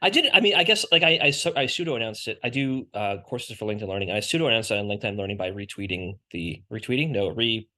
I 0.00 0.10
did. 0.10 0.30
I 0.32 0.40
mean, 0.40 0.54
I 0.54 0.64
guess 0.64 0.84
like 0.92 1.02
I 1.02 1.18
I, 1.22 1.32
I 1.56 1.66
pseudo 1.66 1.96
announced 1.96 2.28
it. 2.28 2.38
I 2.44 2.50
do 2.50 2.86
uh, 2.94 3.16
courses 3.24 3.56
for 3.56 3.66
LinkedIn 3.66 3.88
Learning. 3.88 4.10
I 4.10 4.20
pseudo 4.20 4.46
announced 4.46 4.70
it 4.70 4.78
on 4.78 4.86
LinkedIn 4.86 5.16
Learning 5.16 5.36
by 5.36 5.50
retweeting 5.50 6.18
the 6.30 6.62
retweeting, 6.72 7.10
no 7.10 7.28
re 7.30 7.68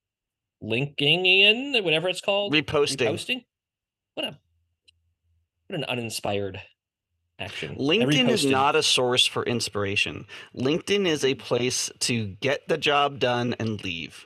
linking 0.60 1.24
in 1.24 1.82
whatever 1.82 2.08
it's 2.08 2.20
called, 2.20 2.52
Reposting. 2.52 3.06
reposting. 3.08 3.44
What 4.14 4.26
a 4.26 4.38
what 5.70 5.78
an 5.78 5.84
uninspired 5.84 6.60
action. 7.38 7.76
LinkedIn 7.76 8.28
is 8.28 8.44
not 8.44 8.74
a 8.76 8.82
source 8.82 9.26
for 9.26 9.44
inspiration. 9.44 10.26
LinkedIn 10.56 11.06
is 11.06 11.24
a 11.24 11.34
place 11.34 11.90
to 12.00 12.26
get 12.40 12.66
the 12.68 12.76
job 12.78 13.18
done 13.18 13.54
and 13.58 13.82
leave. 13.84 14.24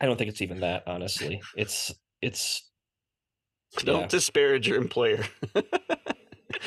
I 0.00 0.06
don't 0.06 0.16
think 0.16 0.30
it's 0.30 0.42
even 0.42 0.60
that. 0.60 0.84
Honestly, 0.86 1.40
it's 1.56 1.92
it's. 2.20 2.68
Don't 3.78 4.02
Yeah. 4.02 4.06
disparage 4.08 4.68
your 4.68 4.76
employer. 4.78 5.24
Uh, 5.54 5.62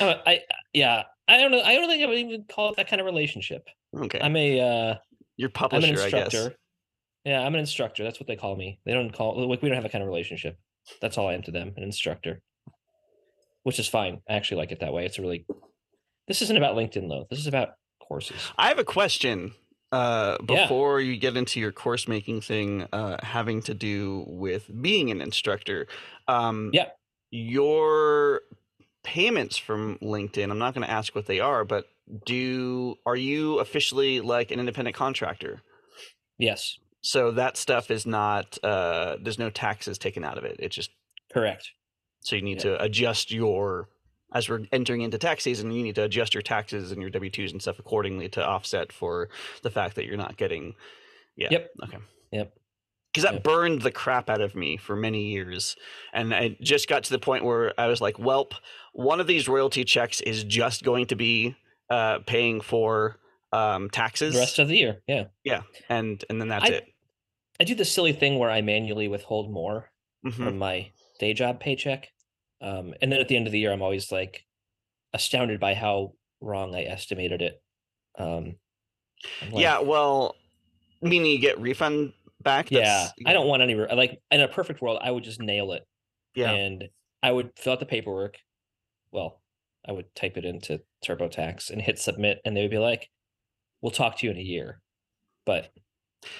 I 0.26 0.40
yeah. 0.72 1.04
I 1.28 1.38
don't 1.38 1.50
know. 1.50 1.60
I 1.60 1.74
don't 1.74 1.88
think 1.88 2.02
I 2.02 2.06
would 2.06 2.18
even 2.18 2.44
call 2.48 2.70
it 2.70 2.76
that 2.76 2.88
kind 2.88 3.00
of 3.00 3.06
relationship. 3.06 3.68
okay. 3.96 4.20
I'm 4.20 4.36
a 4.36 4.60
uh, 4.60 4.94
your 5.36 5.48
I'm 5.48 5.52
publisher, 5.52 5.92
an 5.94 5.98
I 5.98 6.10
guess. 6.10 6.24
instructor. 6.34 6.56
Yeah, 7.24 7.40
I'm 7.42 7.54
an 7.54 7.60
instructor. 7.60 8.04
That's 8.04 8.20
what 8.20 8.28
they 8.28 8.36
call 8.36 8.56
me. 8.56 8.78
They 8.86 8.92
don't 8.92 9.12
call 9.12 9.48
like 9.48 9.60
we 9.62 9.68
don't 9.68 9.76
have 9.76 9.84
a 9.84 9.88
kind 9.88 10.02
of 10.02 10.08
relationship. 10.08 10.58
That's 11.00 11.18
all 11.18 11.28
I 11.28 11.34
am 11.34 11.42
to 11.42 11.50
them, 11.50 11.74
an 11.76 11.82
instructor. 11.82 12.40
Which 13.66 13.80
is 13.80 13.88
fine. 13.88 14.22
I 14.28 14.34
actually 14.34 14.58
like 14.58 14.70
it 14.70 14.78
that 14.78 14.92
way. 14.92 15.04
It's 15.06 15.18
a 15.18 15.22
really 15.22 15.44
this 16.28 16.40
isn't 16.40 16.56
about 16.56 16.76
LinkedIn 16.76 17.08
though. 17.08 17.26
This 17.28 17.40
is 17.40 17.48
about 17.48 17.70
courses. 18.00 18.36
I 18.56 18.68
have 18.68 18.78
a 18.78 18.84
question 18.84 19.54
uh, 19.90 20.36
Yeah. 20.48 20.62
before 20.62 21.00
you 21.00 21.16
get 21.16 21.36
into 21.36 21.58
your 21.58 21.72
course 21.72 22.06
making 22.06 22.42
thing 22.42 22.86
uh, 22.92 23.16
having 23.24 23.62
to 23.62 23.74
do 23.74 24.24
with 24.28 24.70
being 24.80 25.10
an 25.10 25.20
instructor. 25.20 25.88
Um, 26.28 26.70
Yeah. 26.72 26.90
Your 27.32 28.42
payments 29.02 29.56
from 29.56 29.98
LinkedIn, 29.98 30.48
I'm 30.48 30.58
not 30.60 30.72
going 30.74 30.86
to 30.86 30.92
ask 30.92 31.16
what 31.16 31.26
they 31.26 31.40
are, 31.40 31.64
but 31.64 31.86
do 32.24 32.94
are 33.04 33.16
you 33.16 33.58
officially 33.58 34.20
like 34.20 34.52
an 34.52 34.60
independent 34.60 34.94
contractor? 34.94 35.60
Yes, 36.38 36.78
So 37.00 37.32
that 37.32 37.56
stuff 37.56 37.90
is 37.90 38.06
not 38.06 38.58
uh, 38.62 39.16
there's 39.20 39.40
no 39.40 39.50
taxes 39.50 39.98
taken 39.98 40.22
out 40.22 40.38
of 40.38 40.44
it. 40.44 40.56
It's 40.60 40.76
just 40.76 40.90
correct. 41.32 41.72
So 42.26 42.34
you 42.36 42.42
need 42.42 42.56
Yeah. 42.64 42.76
to 42.76 42.82
adjust 42.82 43.30
your 43.30 43.88
as 44.34 44.48
we're 44.48 44.66
entering 44.72 45.02
into 45.02 45.16
tax 45.16 45.44
season, 45.44 45.70
you 45.70 45.84
need 45.84 45.94
to 45.94 46.02
adjust 46.02 46.34
your 46.34 46.42
taxes 46.42 46.90
and 46.90 47.00
your 47.00 47.08
W 47.10 47.30
twos 47.30 47.52
and 47.52 47.62
stuff 47.62 47.78
accordingly 47.78 48.28
to 48.30 48.44
offset 48.44 48.92
for 48.92 49.28
the 49.62 49.70
fact 49.70 49.94
that 49.94 50.04
you're 50.04 50.16
not 50.16 50.36
getting. 50.36 50.74
Yeah. 51.36 51.48
Yep. 51.52 51.70
Okay. 51.84 51.98
Yep. 52.32 52.52
Because 53.12 53.22
that 53.22 53.34
Yep. 53.34 53.42
burned 53.44 53.82
the 53.82 53.92
crap 53.92 54.28
out 54.28 54.40
of 54.40 54.54
me 54.56 54.76
for 54.76 54.96
many 54.96 55.26
years, 55.28 55.76
and 56.12 56.34
I 56.34 56.56
just 56.60 56.88
got 56.88 57.04
to 57.04 57.10
the 57.10 57.20
point 57.20 57.44
where 57.44 57.72
I 57.80 57.86
was 57.86 58.00
like, 58.00 58.16
"Welp, 58.16 58.52
one 58.92 59.20
of 59.20 59.28
these 59.28 59.48
royalty 59.48 59.84
checks 59.84 60.20
is 60.20 60.42
just 60.44 60.82
going 60.82 61.06
to 61.06 61.16
be 61.16 61.54
uh, 61.88 62.18
paying 62.26 62.60
for 62.60 63.20
um, 63.52 63.88
taxes, 63.90 64.34
The 64.34 64.40
rest 64.40 64.58
of 64.58 64.66
the 64.68 64.76
year. 64.76 65.02
Yeah. 65.06 65.26
Yeah, 65.44 65.62
and 65.88 66.22
and 66.28 66.40
then 66.40 66.48
that's 66.48 66.68
I- 66.68 66.74
it." 66.74 66.86
I 67.60 67.64
do 67.64 67.76
the 67.76 67.84
silly 67.86 68.12
thing 68.12 68.38
where 68.40 68.50
I 68.50 68.60
manually 68.60 69.06
withhold 69.08 69.50
more 69.52 69.90
Mhm. 70.26 70.32
from 70.34 70.58
my 70.58 70.90
day 71.20 71.32
job 71.32 71.60
paycheck. 71.60 72.10
Um, 72.60 72.94
and 73.02 73.12
then 73.12 73.20
at 73.20 73.28
the 73.28 73.36
end 73.36 73.46
of 73.46 73.52
the 73.52 73.58
year, 73.58 73.72
I'm 73.72 73.82
always 73.82 74.10
like 74.10 74.44
astounded 75.12 75.60
by 75.60 75.74
how 75.74 76.12
wrong 76.40 76.74
I 76.74 76.84
estimated 76.84 77.42
it. 77.42 77.62
Um, 78.18 78.56
like, 79.50 79.62
yeah. 79.62 79.80
Well, 79.80 80.34
meaning 81.02 81.30
you 81.30 81.38
get 81.38 81.60
refund 81.60 82.12
back. 82.42 82.70
yeah. 82.70 83.08
I 83.26 83.32
don't 83.32 83.46
want 83.46 83.62
any 83.62 83.74
like 83.74 84.20
in 84.30 84.40
a 84.40 84.48
perfect 84.48 84.80
world, 84.80 84.98
I 85.02 85.10
would 85.10 85.24
just 85.24 85.40
nail 85.40 85.72
it 85.72 85.82
Yeah. 86.34 86.52
and 86.52 86.84
I 87.22 87.32
would 87.32 87.50
fill 87.56 87.74
out 87.74 87.80
the 87.80 87.86
paperwork. 87.86 88.36
Well, 89.10 89.40
I 89.88 89.92
would 89.92 90.14
type 90.14 90.36
it 90.36 90.44
into 90.44 90.80
TurboTax 91.04 91.70
and 91.70 91.80
hit 91.80 91.98
submit, 91.98 92.40
and 92.44 92.56
they 92.56 92.62
would 92.62 92.70
be 92.70 92.78
like, 92.78 93.08
"We'll 93.80 93.92
talk 93.92 94.18
to 94.18 94.26
you 94.26 94.32
in 94.32 94.36
a 94.38 94.42
year." 94.42 94.80
But 95.44 95.70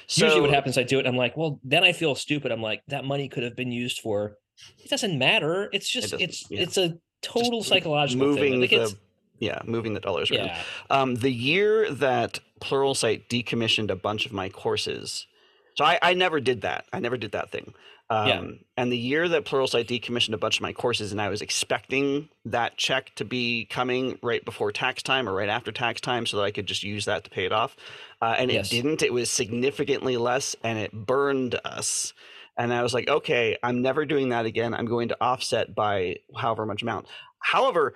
usually, 0.08 0.40
what 0.40 0.50
happens, 0.50 0.76
I 0.76 0.82
do 0.82 0.98
it. 0.98 1.06
I'm 1.06 1.16
like, 1.16 1.36
well, 1.36 1.60
then 1.62 1.84
I 1.84 1.92
feel 1.92 2.14
stupid. 2.16 2.50
I'm 2.50 2.60
like, 2.62 2.82
that 2.88 3.04
money 3.04 3.28
could 3.28 3.44
have 3.44 3.54
been 3.56 3.70
used 3.70 4.00
for. 4.00 4.36
It 4.82 4.90
doesn't 4.90 5.18
matter. 5.18 5.68
It's 5.72 5.88
just 5.88 6.10
doesn't- 6.12 6.20
it's 6.20 6.50
yeah. 6.50 6.60
it's 6.60 6.76
a 6.78 6.98
total 7.22 7.62
psychological 7.62 8.26
moving 8.26 8.52
thing. 8.52 8.60
Like, 8.60 8.70
the 8.70 8.96
yeah 9.38 9.60
moving 9.64 9.94
the 9.94 10.00
dollars 10.00 10.30
around. 10.30 10.46
yeah, 10.46 10.62
Um, 10.90 11.14
the 11.16 11.30
year 11.32 11.90
that 11.90 12.40
Pluralsight 12.60 13.28
decommissioned 13.28 13.90
a 13.90 13.96
bunch 13.96 14.24
of 14.26 14.32
my 14.32 14.48
courses, 14.48 15.26
so 15.74 15.84
I, 15.84 15.98
I 16.00 16.14
never 16.14 16.40
did 16.40 16.62
that. 16.62 16.86
I 16.92 17.00
never 17.00 17.16
did 17.16 17.32
that 17.32 17.50
thing. 17.50 17.74
Um, 18.08 18.28
Yeah. 18.28 18.44
And 18.78 18.92
the 18.92 18.96
year 18.96 19.28
that 19.28 19.44
Pluralsight 19.44 19.86
decommissioned 19.88 20.32
a 20.32 20.38
bunch 20.38 20.56
of 20.56 20.62
my 20.62 20.72
courses, 20.72 21.10
and 21.12 21.20
I 21.20 21.28
was 21.28 21.42
expecting 21.42 22.28
that 22.44 22.76
check 22.76 23.14
to 23.16 23.24
be 23.24 23.64
coming 23.66 24.16
right 24.22 24.44
before 24.44 24.70
tax 24.72 25.02
time 25.02 25.28
or 25.28 25.34
right 25.34 25.48
after 25.48 25.72
tax 25.72 26.00
time, 26.00 26.24
so 26.24 26.36
that 26.38 26.44
I 26.44 26.50
could 26.52 26.66
just 26.66 26.82
use 26.84 27.04
that 27.06 27.24
to 27.24 27.30
pay 27.30 27.44
it 27.44 27.52
off, 27.52 27.76
uh, 28.22 28.36
and 28.38 28.50
Yes. 28.50 28.68
it 28.72 28.76
didn't. 28.76 29.02
It 29.02 29.12
was 29.12 29.28
significantly 29.30 30.16
less, 30.16 30.54
and 30.62 30.78
it 30.78 30.92
burned 30.92 31.58
us. 31.64 32.14
And 32.58 32.72
I 32.72 32.82
was 32.82 32.94
like, 32.94 33.08
okay, 33.08 33.56
I'm 33.62 33.82
never 33.82 34.04
doing 34.06 34.30
that 34.30 34.46
again. 34.46 34.72
I'm 34.74 34.86
going 34.86 35.08
to 35.08 35.16
offset 35.20 35.74
by 35.74 36.16
however 36.36 36.64
much 36.66 36.82
amount. 36.82 37.06
However, 37.38 37.94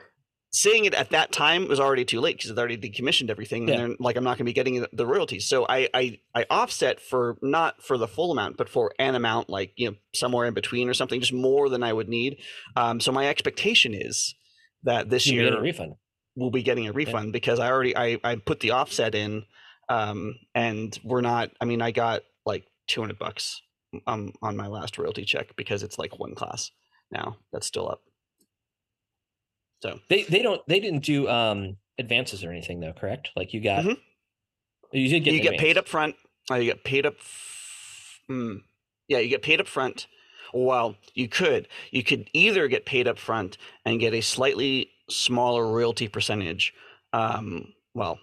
saying 0.53 0.85
it 0.85 0.95
at 0.95 1.11
that 1.11 1.31
time 1.33 1.69
was 1.69 1.79
already 1.81 2.05
too 2.05 2.21
late 2.21 2.37
because 2.37 2.51
it 2.51 2.59
already 2.59 2.77
decommissioned 2.77 3.31
everything, 3.31 3.69
Yeah. 3.69 3.75
and 3.75 3.83
then 3.83 3.97
like 4.01 4.17
I'm 4.17 4.25
not 4.25 4.31
going 4.31 4.39
to 4.39 4.45
be 4.45 4.53
getting 4.53 4.85
the 4.93 5.07
royalties. 5.07 5.47
So 5.49 5.65
I, 5.69 5.89
I 5.95 6.19
I 6.35 6.45
offset 6.51 7.01
for 7.01 7.37
not 7.41 7.83
for 7.83 7.97
the 7.97 8.09
full 8.09 8.33
amount, 8.33 8.57
but 8.57 8.69
for 8.69 8.93
an 8.99 9.15
amount 9.15 9.49
like 9.49 9.73
you 9.77 9.91
know 9.91 9.97
somewhere 10.13 10.47
in 10.47 10.55
between 10.55 10.89
or 10.89 10.95
something, 10.95 11.21
just 11.21 11.33
more 11.33 11.69
than 11.69 11.83
I 11.83 11.93
would 11.93 12.09
need. 12.09 12.39
Um, 12.77 13.01
so 13.01 13.13
my 13.13 13.29
expectation 13.29 13.95
is 13.95 14.35
that 14.83 15.09
this 15.09 15.27
you 15.27 15.41
year 15.41 15.57
a 15.57 15.61
refund. 15.61 15.95
we'll 16.37 16.51
be 16.51 16.63
getting 16.63 16.89
a 16.89 16.93
refund 16.93 17.33
because 17.33 17.61
I 17.61 17.71
already 17.71 17.97
I, 17.97 18.19
I 18.25 18.37
put 18.37 18.61
the 18.61 18.73
offset 18.73 19.15
in 19.15 19.45
um 19.89 20.35
and 20.55 20.99
we're 21.05 21.21
not 21.21 21.51
I 21.61 21.65
mean 21.65 21.81
I 21.83 21.91
got 21.91 22.23
like 22.47 22.65
200 22.89 23.19
bucks 23.19 23.61
um 24.07 24.33
on 24.43 24.57
my 24.57 24.67
last 24.67 24.99
royalty 24.99 25.25
check 25.25 25.55
because 25.57 25.83
it's 25.83 25.99
like 25.99 26.19
one 26.19 26.35
class 26.35 26.71
now 27.11 27.37
that's 27.53 27.67
still 27.67 27.89
up 27.91 28.03
so 29.83 29.99
They 30.09 30.25
they 30.25 30.43
don't 30.43 30.67
they 30.69 30.81
didn't 30.81 31.05
do 31.05 31.29
um 31.29 31.77
advances 31.99 32.45
or 32.45 32.51
anything 32.51 32.81
though, 32.81 32.93
correct? 32.93 33.31
Like 33.37 33.53
you 33.53 33.61
got 33.61 33.85
Mhm. 33.85 33.99
you 34.93 35.09
did 35.09 35.25
get 35.25 35.35
you 35.35 35.41
get 35.41 35.59
paid 35.59 35.79
up 35.79 35.89
front 35.89 36.17
uh, 36.51 36.55
you 36.57 36.65
get 36.65 36.85
paid 36.85 37.07
up 37.07 37.15
f- 37.19 38.21
mm, 38.31 38.63
yeah 39.09 39.19
you 39.19 39.29
get 39.29 39.43
paid 39.43 39.61
up 39.61 39.67
front 39.67 40.07
well 40.53 40.97
you 41.15 41.29
could 41.29 41.69
you 41.91 42.03
could 42.03 42.29
either 42.33 42.69
get 42.69 42.87
paid 42.87 43.07
up 43.09 43.19
front 43.19 43.57
and 43.85 44.01
get 44.01 44.15
a 44.15 44.21
slightly 44.21 44.91
smaller 45.09 45.67
royalty 45.67 46.09
percentage 46.09 46.75
um 47.13 47.73
well 47.95 48.19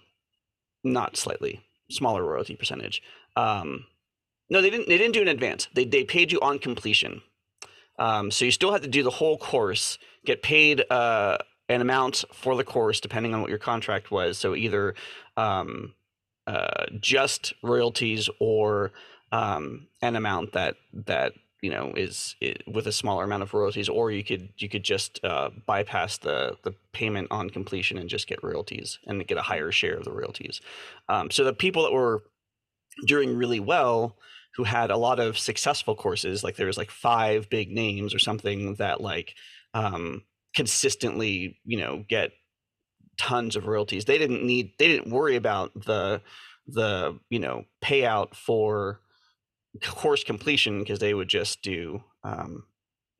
not 0.84 1.16
slightly 1.16 1.60
smaller 1.90 2.22
royalty 2.24 2.54
percentage 2.56 3.02
um 3.36 3.86
no 4.50 4.60
they 4.60 4.70
didn't 4.70 4.88
they 4.88 4.98
didn't 4.98 5.14
do 5.14 5.22
an 5.22 5.28
advance. 5.28 5.68
They 5.74 5.84
they 5.84 6.04
paid 6.04 6.32
you 6.32 6.40
on 6.40 6.58
completion. 6.58 7.22
Um 7.98 8.30
so 8.30 8.44
you 8.44 8.50
still 8.50 8.72
had 8.72 8.82
to 8.82 8.88
do 8.88 9.02
the 9.02 9.10
whole 9.10 9.38
course 9.38 9.98
get 10.24 10.42
paid 10.42 10.84
uh 10.90 11.38
an 11.68 11.80
amount 11.80 12.24
for 12.32 12.56
the 12.56 12.64
course 12.64 13.00
depending 13.00 13.34
on 13.34 13.40
what 13.40 13.50
your 13.50 13.58
contract 13.58 14.10
was. 14.10 14.38
So 14.38 14.54
either 14.54 14.94
um 15.36 15.94
uh, 16.48 16.86
just 16.98 17.52
royalties 17.62 18.30
or 18.40 18.90
um, 19.32 19.86
an 20.00 20.16
amount 20.16 20.54
that 20.54 20.76
that 21.06 21.34
you 21.60 21.70
know 21.70 21.92
is, 21.94 22.36
i 22.42 22.54
with 22.66 22.86
a 22.86 22.92
smaller 22.92 23.24
amount 23.24 23.42
of 23.42 23.52
royalties, 23.52 23.88
or 23.90 24.10
you 24.10 24.24
could 24.24 24.48
you 24.56 24.66
could 24.66 24.82
just 24.82 25.22
uh, 25.22 25.50
bypass 25.66 26.16
the 26.16 26.56
the 26.62 26.72
payment 26.92 27.28
on 27.30 27.50
completion 27.50 27.98
and 27.98 28.08
just 28.08 28.26
get 28.26 28.42
royalties 28.42 28.98
and 29.06 29.26
get 29.26 29.36
a 29.36 29.42
higher 29.42 29.70
share 29.70 29.96
of 29.98 30.04
the 30.04 30.10
royalties. 30.10 30.62
Um, 31.10 31.30
so 31.30 31.44
the 31.44 31.52
people 31.52 31.82
that 31.82 31.92
were 31.92 32.22
doing 33.06 33.36
really 33.36 33.60
well, 33.60 34.16
who 34.56 34.64
had 34.64 34.90
a 34.90 34.96
lot 34.96 35.20
of 35.20 35.38
successful 35.38 35.94
courses, 35.94 36.42
like 36.42 36.56
there 36.56 36.66
was 36.66 36.78
like 36.78 36.90
five 36.90 37.48
big 37.48 37.70
names 37.70 38.14
or 38.14 38.18
something 38.18 38.74
that 38.76 39.00
like 39.00 39.34
um, 39.74 40.22
consistently 40.54 41.58
you 41.64 41.78
know 41.78 42.04
get 42.08 42.32
tons 43.18 43.56
of 43.56 43.66
royalties. 43.66 44.04
They 44.04 44.18
didn't 44.18 44.44
need 44.44 44.72
they 44.78 44.88
didn't 44.88 45.12
worry 45.12 45.36
about 45.36 45.72
the 45.74 46.22
the 46.66 47.18
you 47.30 47.38
know 47.38 47.64
payout 47.82 48.34
for 48.34 49.00
course 49.82 50.24
completion 50.24 50.80
because 50.80 50.98
they 50.98 51.14
would 51.14 51.28
just 51.28 51.62
do 51.62 52.02
um 52.24 52.64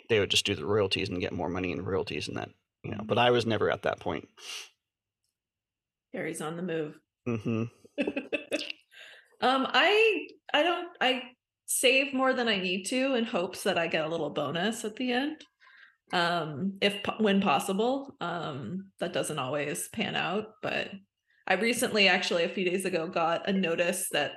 they 0.09 0.19
would 0.19 0.31
just 0.31 0.47
do 0.47 0.55
the 0.55 0.65
royalties 0.65 1.09
and 1.09 1.21
get 1.21 1.33
more 1.33 1.49
money 1.49 1.73
in 1.73 1.85
royalties 1.85 2.29
and 2.29 2.37
that 2.37 2.51
you 2.83 2.91
know 2.91 3.03
but 3.05 3.19
I 3.19 3.31
was 3.31 3.47
never 3.47 3.71
at 3.71 3.83
that 3.83 4.01
point. 4.01 4.29
Harry's 6.13 6.41
on 6.41 6.57
the 6.57 6.63
move. 6.63 6.99
hmm 7.27 7.65
um, 9.41 9.67
I 9.73 10.29
I 10.53 10.63
don't 10.63 10.89
I 11.01 11.23
save 11.67 12.15
more 12.15 12.33
than 12.33 12.49
I 12.49 12.57
need 12.59 12.85
to 12.87 13.15
in 13.15 13.25
hopes 13.25 13.65
that 13.65 13.79
I 13.79 13.87
get 13.89 14.05
a 14.05 14.09
little 14.09 14.31
bonus 14.31 14.85
at 14.85 14.97
the 14.97 15.13
end. 15.13 15.45
um 16.13 16.75
if 16.81 16.95
when 17.21 17.41
possible 17.41 18.17
um 18.21 18.91
that 19.01 19.13
doesn't 19.13 19.39
always 19.39 19.89
pan 19.91 20.17
out 20.17 20.47
but 20.63 20.89
i 21.47 21.55
recently 21.55 22.09
actually 22.09 22.45
a 22.45 22.49
few 22.49 22.65
days 22.65 22.85
ago 22.87 23.07
got 23.09 23.49
a 23.49 23.53
notice 23.53 24.09
that 24.13 24.33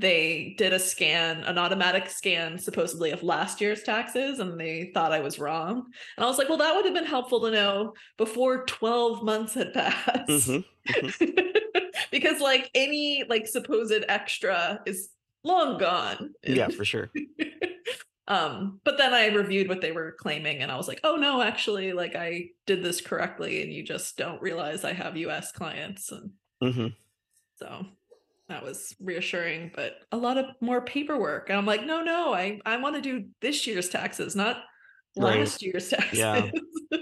they 0.00 0.54
did 0.58 0.72
a 0.72 0.78
scan 0.78 1.42
an 1.44 1.58
automatic 1.58 2.08
scan 2.08 2.58
supposedly 2.58 3.10
of 3.12 3.22
last 3.22 3.60
year's 3.60 3.82
taxes 3.82 4.38
and 4.40 4.58
they 4.60 4.90
thought 4.94 5.12
i 5.12 5.20
was 5.20 5.38
wrong 5.38 5.84
and 6.16 6.24
i 6.24 6.28
was 6.28 6.38
like 6.38 6.48
well 6.48 6.58
that 6.58 6.74
would 6.74 6.84
have 6.84 6.94
been 6.94 7.04
helpful 7.04 7.40
to 7.40 7.50
know 7.50 7.92
before 8.18 8.64
12 8.66 9.22
months 9.22 9.54
had 9.54 9.72
passed 9.80 10.28
Mhm, 10.28 10.64
because 12.10 12.40
like 12.40 12.70
any 12.74 13.24
like 13.28 13.46
supposed 13.46 14.04
extra 14.08 14.80
is 14.86 15.08
long 15.46 15.78
gone 15.78 16.34
Yeah, 16.46 16.68
for 16.68 16.84
sure. 16.84 17.10
um 18.28 18.80
but 18.84 18.98
then 18.98 19.14
i 19.14 19.26
reviewed 19.26 19.68
what 19.68 19.80
they 19.80 19.92
were 19.92 20.16
claiming 20.18 20.58
and 20.58 20.72
i 20.72 20.76
was 20.76 20.88
like 20.88 21.00
oh 21.04 21.16
no 21.16 21.40
actually 21.42 21.92
like 21.92 22.16
i 22.16 22.46
did 22.66 22.82
this 22.82 23.00
correctly 23.00 23.62
and 23.62 23.72
you 23.72 23.84
just 23.84 24.16
don't 24.16 24.42
realize 24.42 24.84
i 24.84 24.92
have 24.92 25.16
us 25.16 25.52
clients 25.52 26.10
and 26.10 26.32
hmm 26.60 26.88
so 27.56 27.86
that 28.48 28.64
was 28.64 28.94
reassuring 29.00 29.72
but 29.74 29.94
a 30.12 30.16
lot 30.16 30.38
of 30.38 30.46
more 30.60 30.82
paperwork 30.82 31.48
and 31.50 31.58
i'm 31.58 31.66
like 31.66 31.84
no 31.84 32.02
no 32.02 32.34
i 32.34 32.60
i 32.66 32.76
want 32.76 32.94
to 32.96 33.02
do 33.02 33.28
this 33.40 33.66
year's 33.66 33.88
taxes 33.88 34.36
not 34.36 34.64
Right. 35.16 35.52
last 35.52 35.62
year's 35.62 35.88
taxes 35.90 36.20
Yeah. 36.20 36.52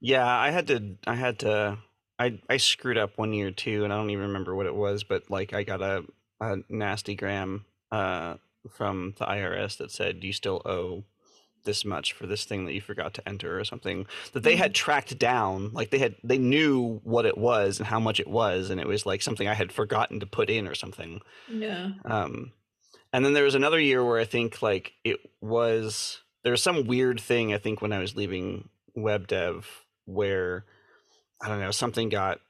Yeah, 0.00 0.26
I 0.26 0.50
had 0.50 0.66
to. 0.68 0.96
I 1.06 1.14
had 1.14 1.40
to. 1.40 1.78
I 2.18 2.40
I 2.48 2.56
screwed 2.58 2.98
up 2.98 3.18
one 3.18 3.32
year 3.32 3.50
too, 3.50 3.84
and 3.84 3.92
I 3.92 3.96
don't 3.96 4.10
even 4.10 4.26
remember 4.28 4.54
what 4.54 4.66
it 4.66 4.74
was. 4.74 5.04
But 5.04 5.30
like, 5.30 5.52
I 5.52 5.62
got 5.64 5.82
a 5.82 6.04
a 6.40 6.56
nasty 6.68 7.14
gram 7.14 7.64
uh 7.92 8.34
from 8.70 9.14
the 9.18 9.24
IRS 9.24 9.76
that 9.78 9.90
said 9.90 10.24
you 10.24 10.32
still 10.32 10.60
owe 10.64 11.04
this 11.64 11.84
much 11.84 12.12
for 12.12 12.26
this 12.26 12.44
thing 12.44 12.64
that 12.64 12.72
you 12.72 12.80
forgot 12.80 13.12
to 13.14 13.28
enter 13.28 13.58
or 13.58 13.64
something 13.64 14.06
that 14.32 14.42
they 14.42 14.56
had 14.56 14.74
tracked 14.74 15.18
down 15.18 15.72
like 15.72 15.90
they 15.90 15.98
had 15.98 16.14
they 16.24 16.38
knew 16.38 17.00
what 17.02 17.26
it 17.26 17.36
was 17.36 17.78
and 17.78 17.86
how 17.88 18.00
much 18.00 18.20
it 18.20 18.28
was 18.28 18.70
and 18.70 18.80
it 18.80 18.86
was 18.86 19.04
like 19.04 19.20
something 19.20 19.48
i 19.48 19.54
had 19.54 19.72
forgotten 19.72 20.20
to 20.20 20.26
put 20.26 20.48
in 20.48 20.66
or 20.66 20.74
something. 20.74 21.20
Yeah. 21.50 21.90
Um 22.04 22.52
and 23.12 23.24
then 23.24 23.34
there 23.34 23.44
was 23.44 23.54
another 23.54 23.80
year 23.80 24.04
where 24.04 24.18
i 24.18 24.24
think 24.24 24.62
like 24.62 24.92
it 25.04 25.18
was 25.40 26.20
there 26.44 26.52
was 26.52 26.62
some 26.62 26.86
weird 26.86 27.20
thing 27.20 27.52
i 27.52 27.58
think 27.58 27.82
when 27.82 27.92
i 27.92 27.98
was 27.98 28.16
leaving 28.16 28.68
web 28.94 29.26
dev 29.26 29.84
where 30.04 30.64
i 31.42 31.48
don't 31.48 31.60
know 31.60 31.70
something 31.70 32.08
got 32.08 32.40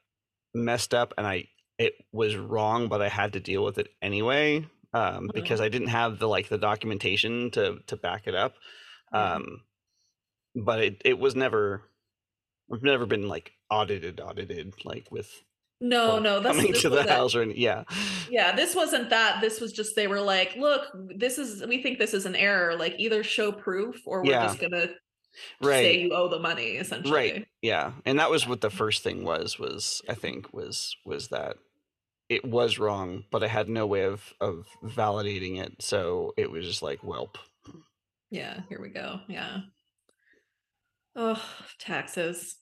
messed 0.54 0.92
up 0.94 1.14
and 1.16 1.26
i 1.26 1.46
it 1.78 1.94
was 2.12 2.36
wrong 2.36 2.88
but 2.88 3.02
i 3.02 3.08
had 3.08 3.32
to 3.34 3.40
deal 3.40 3.64
with 3.64 3.78
it 3.78 3.88
anyway 4.02 4.66
um 4.94 5.30
because 5.34 5.60
i 5.60 5.68
didn't 5.68 5.88
have 5.88 6.18
the 6.18 6.28
like 6.28 6.48
the 6.48 6.58
documentation 6.58 7.50
to 7.50 7.78
to 7.86 7.96
back 7.96 8.26
it 8.26 8.34
up 8.34 8.54
um 9.12 9.60
but 10.54 10.80
it 10.80 11.02
it 11.04 11.18
was 11.18 11.34
never 11.36 11.82
i've 12.72 12.82
never 12.82 13.06
been 13.06 13.28
like 13.28 13.52
audited 13.70 14.20
audited 14.20 14.72
like 14.84 15.06
with 15.10 15.30
no 15.80 16.18
no 16.18 16.40
that's 16.40 16.56
coming 16.56 16.72
to 16.80 16.88
the 16.88 17.02
house 17.02 17.34
or 17.34 17.42
any- 17.42 17.58
yeah. 17.60 17.84
Yeah 18.30 18.56
this 18.56 18.74
wasn't 18.74 19.10
that 19.10 19.42
this 19.42 19.60
was 19.60 19.72
just 19.74 19.94
they 19.94 20.06
were 20.06 20.22
like 20.22 20.56
look 20.56 20.84
this 21.14 21.36
is 21.38 21.62
we 21.66 21.82
think 21.82 21.98
this 21.98 22.14
is 22.14 22.24
an 22.24 22.34
error 22.34 22.74
like 22.76 22.94
either 22.98 23.22
show 23.22 23.52
proof 23.52 24.00
or 24.06 24.22
we're 24.22 24.30
Yeah. 24.30 24.46
just 24.46 24.58
gonna 24.60 24.86
right. 25.60 25.82
say 25.84 25.98
you 26.00 26.12
owe 26.14 26.28
the 26.28 26.38
money 26.38 26.78
essentially. 26.78 27.14
right 27.14 27.46
yeah 27.60 27.92
and 28.06 28.18
that 28.18 28.30
was 28.30 28.48
what 28.48 28.62
the 28.62 28.70
first 28.70 29.02
thing 29.02 29.22
was 29.22 29.58
was 29.58 30.00
i 30.08 30.14
think 30.14 30.50
was 30.54 30.96
was 31.04 31.28
that 31.28 31.56
it 32.28 32.44
was 32.44 32.78
wrong 32.78 33.24
but 33.30 33.42
i 33.42 33.46
had 33.46 33.68
no 33.68 33.86
way 33.86 34.02
of 34.04 34.32
of 34.40 34.66
validating 34.84 35.60
it 35.60 35.72
so 35.80 36.32
it 36.36 36.50
was 36.50 36.64
just 36.66 36.82
like 36.82 36.98
whelp. 37.00 37.38
yeah 38.30 38.60
here 38.68 38.80
we 38.80 38.88
go 38.88 39.20
yeah 39.28 39.58
oh 41.14 41.42
taxes 41.78 42.56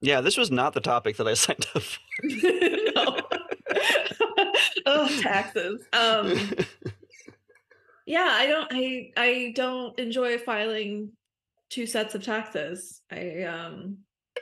yeah 0.00 0.20
this 0.20 0.36
was 0.36 0.50
not 0.50 0.72
the 0.74 0.80
topic 0.80 1.16
that 1.16 1.28
i 1.28 1.34
signed 1.44 1.66
up 1.74 1.82
for 1.82 2.00
no. 2.24 3.16
oh 4.86 5.20
taxes 5.20 5.82
um 5.92 6.36
yeah 8.06 8.28
i 8.32 8.46
don't 8.46 8.68
i 8.72 9.10
i 9.16 9.52
don't 9.54 9.98
enjoy 9.98 10.36
filing 10.38 11.10
two 11.70 11.86
sets 11.86 12.14
of 12.14 12.22
taxes 12.22 13.02
i 13.10 13.42
um 13.44 13.98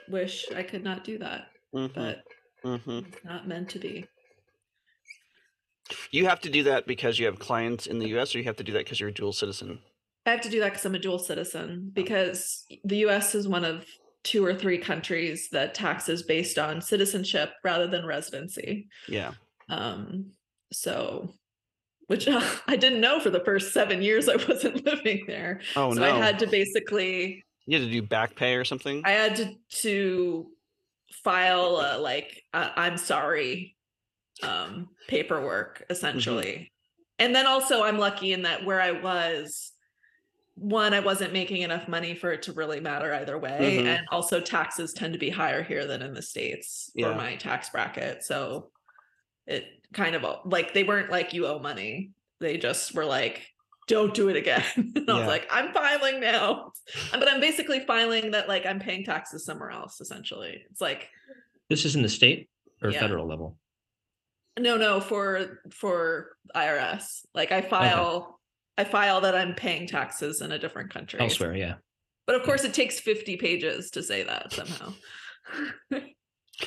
wish 0.09 0.45
i 0.55 0.63
could 0.63 0.83
not 0.83 1.03
do 1.03 1.17
that 1.17 1.47
Mhm, 1.73 1.93
but 1.95 2.23
mhm. 2.63 3.07
it's 3.07 3.23
not 3.25 3.47
meant 3.47 3.69
to 3.69 3.79
be 3.79 4.05
you 6.11 6.25
have 6.25 6.39
to 6.41 6.49
do 6.49 6.63
that 6.63 6.87
because 6.87 7.19
you 7.19 7.25
have 7.25 7.39
clients 7.39 7.87
in 7.87 7.99
the 7.99 8.07
us 8.17 8.33
or 8.33 8.39
you 8.39 8.43
have 8.45 8.57
to 8.57 8.63
do 8.63 8.73
that 8.73 8.85
because 8.85 8.99
you're 8.99 9.09
a 9.09 9.13
dual 9.13 9.33
citizen? 9.33 9.79
I 10.25 10.31
have 10.31 10.41
to 10.41 10.49
do 10.49 10.59
that 10.61 10.69
because 10.69 10.85
I'm 10.85 10.95
a 10.95 10.99
dual 10.99 11.19
citizen 11.19 11.91
because 11.93 12.65
the 12.85 12.97
US 13.05 13.35
is 13.35 13.47
one 13.47 13.65
of 13.65 13.85
two 14.23 14.45
or 14.45 14.55
three 14.55 14.77
countries 14.77 15.49
that 15.51 15.73
taxes 15.73 16.23
based 16.23 16.57
on 16.57 16.81
citizenship 16.81 17.51
rather 17.63 17.87
than 17.87 18.05
residency. 18.05 18.87
yeah. 19.07 19.33
Um, 19.69 20.31
so, 20.71 21.33
which 22.07 22.27
I 22.67 22.75
didn't 22.75 23.01
know 23.01 23.19
for 23.19 23.29
the 23.29 23.43
first 23.43 23.73
seven 23.73 24.01
years 24.01 24.29
I 24.29 24.35
wasn't 24.35 24.85
living 24.85 25.25
there. 25.27 25.61
oh 25.75 25.93
so 25.93 25.99
no. 25.99 26.05
I 26.05 26.17
had 26.17 26.39
to 26.39 26.47
basically, 26.47 27.43
you 27.65 27.79
had 27.79 27.85
to 27.85 27.91
do 27.91 28.01
back 28.01 28.35
pay 28.35 28.55
or 28.55 28.65
something? 28.65 29.01
I 29.05 29.11
had 29.11 29.35
to 29.37 29.55
to 29.81 30.47
file 31.23 31.81
a, 31.81 31.97
like 31.99 32.43
I'm 32.53 32.97
sorry 32.97 33.75
um, 34.41 34.89
paperwork 35.07 35.83
essentially, 35.89 36.71
and 37.19 37.35
then 37.35 37.45
also 37.47 37.83
I'm 37.83 37.97
lucky 37.99 38.33
in 38.33 38.41
that 38.43 38.65
where 38.65 38.81
I 38.81 38.91
was 38.91 39.71
one, 40.55 40.93
I 40.93 40.99
wasn't 40.99 41.33
making 41.33 41.63
enough 41.63 41.87
money 41.87 42.13
for 42.13 42.31
it 42.31 42.43
to 42.43 42.53
really 42.53 42.79
matter 42.79 43.11
either 43.13 43.39
way. 43.39 43.79
Mhm. 43.81 43.85
And 43.87 44.07
also 44.11 44.39
taxes 44.39 44.93
tend 44.93 45.13
to 45.13 45.19
be 45.19 45.31
higher 45.31 45.63
here 45.63 45.87
than 45.87 46.03
in 46.03 46.13
the 46.13 46.21
States 46.21 46.91
Yeah. 46.93 47.09
for 47.11 47.15
my 47.15 47.35
tax 47.37 47.69
bracket. 47.71 48.23
So 48.23 48.69
it 49.47 49.65
kind 49.93 50.15
of 50.15 50.23
like 50.45 50.73
they 50.75 50.83
weren't 50.83 51.09
like 51.09 51.33
you 51.33 51.47
owe 51.47 51.57
money. 51.57 52.11
They 52.39 52.57
just 52.57 52.93
were 52.93 53.03
like, 53.05 53.47
don't 53.87 54.13
do 54.13 54.29
it 54.29 54.35
again. 54.35 54.63
and 54.95 55.09
I 55.09 55.17
was 55.17 55.25
like, 55.27 55.47
I'm 55.51 55.73
filing 55.73 56.19
now. 56.19 56.71
But 57.11 57.27
I'm 57.27 57.39
basically 57.41 57.79
filing 57.79 58.31
that 58.31 58.47
like 58.47 58.65
I'm 58.67 58.79
paying 58.79 59.03
taxes 59.03 59.43
somewhere 59.45 59.71
else, 59.71 60.01
essentially. 60.01 60.63
It's 60.69 60.81
like, 60.81 61.09
This 61.67 61.83
is 61.83 61.95
in 61.95 62.03
the 62.03 62.09
state 62.09 62.47
or 62.83 62.91
Yeah. 62.91 62.99
federal 62.99 63.25
level. 63.27 63.57
No, 64.59 64.77
no, 64.77 64.99
for 64.99 65.61
for 65.71 66.37
IRS. 66.55 67.25
Like 67.33 67.51
I 67.51 67.61
file 67.61 68.39
I 68.77 68.83
file 68.83 69.21
that 69.21 69.35
I'm 69.35 69.53
paying 69.53 69.87
taxes 69.87 70.41
in 70.41 70.51
a 70.51 70.59
different 70.59 70.91
country. 70.91 71.19
Elsewhere, 71.19 71.55
yeah. 71.55 71.75
But 72.25 72.35
of 72.35 72.43
course, 72.43 72.63
it 72.63 72.73
takes 72.73 72.99
50 72.99 73.37
pages 73.37 73.91
to 73.91 74.01
say 74.01 74.23
that 74.23 74.53
somehow. 74.53 74.93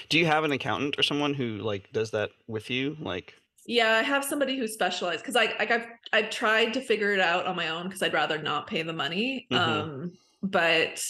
do 0.09 0.19
you 0.19 0.27
have 0.27 0.45
an 0.45 0.53
accountant 0.53 0.99
or 0.99 1.03
someone 1.03 1.33
who 1.33 1.59
like 1.59 1.91
does 1.93 2.11
that 2.11 2.31
with 2.47 2.69
you 2.71 2.97
like 3.01 3.35
yeah, 3.67 3.93
I 3.93 4.03
have 4.03 4.25
somebody 4.25 4.57
who 4.57 4.69
specialized 4.69 5.23
because 5.23 5.37
I 5.37 5.55
like 5.59 5.71
I've 5.71 5.87
I've 6.13 6.31
tried 6.31 6.75
to 6.75 6.81
figure 6.81 7.13
it 7.13 7.21
out 7.21 7.47
on 7.47 7.57
my 7.57 7.69
own 7.69 7.85
because 7.85 8.03
I'd 8.03 8.13
rather 8.13 8.41
not 8.41 8.67
pay 8.67 8.83
the 8.83 8.93
money. 8.93 9.47
Mhm. 9.51 9.57
Um, 9.57 10.13
but 10.43 11.05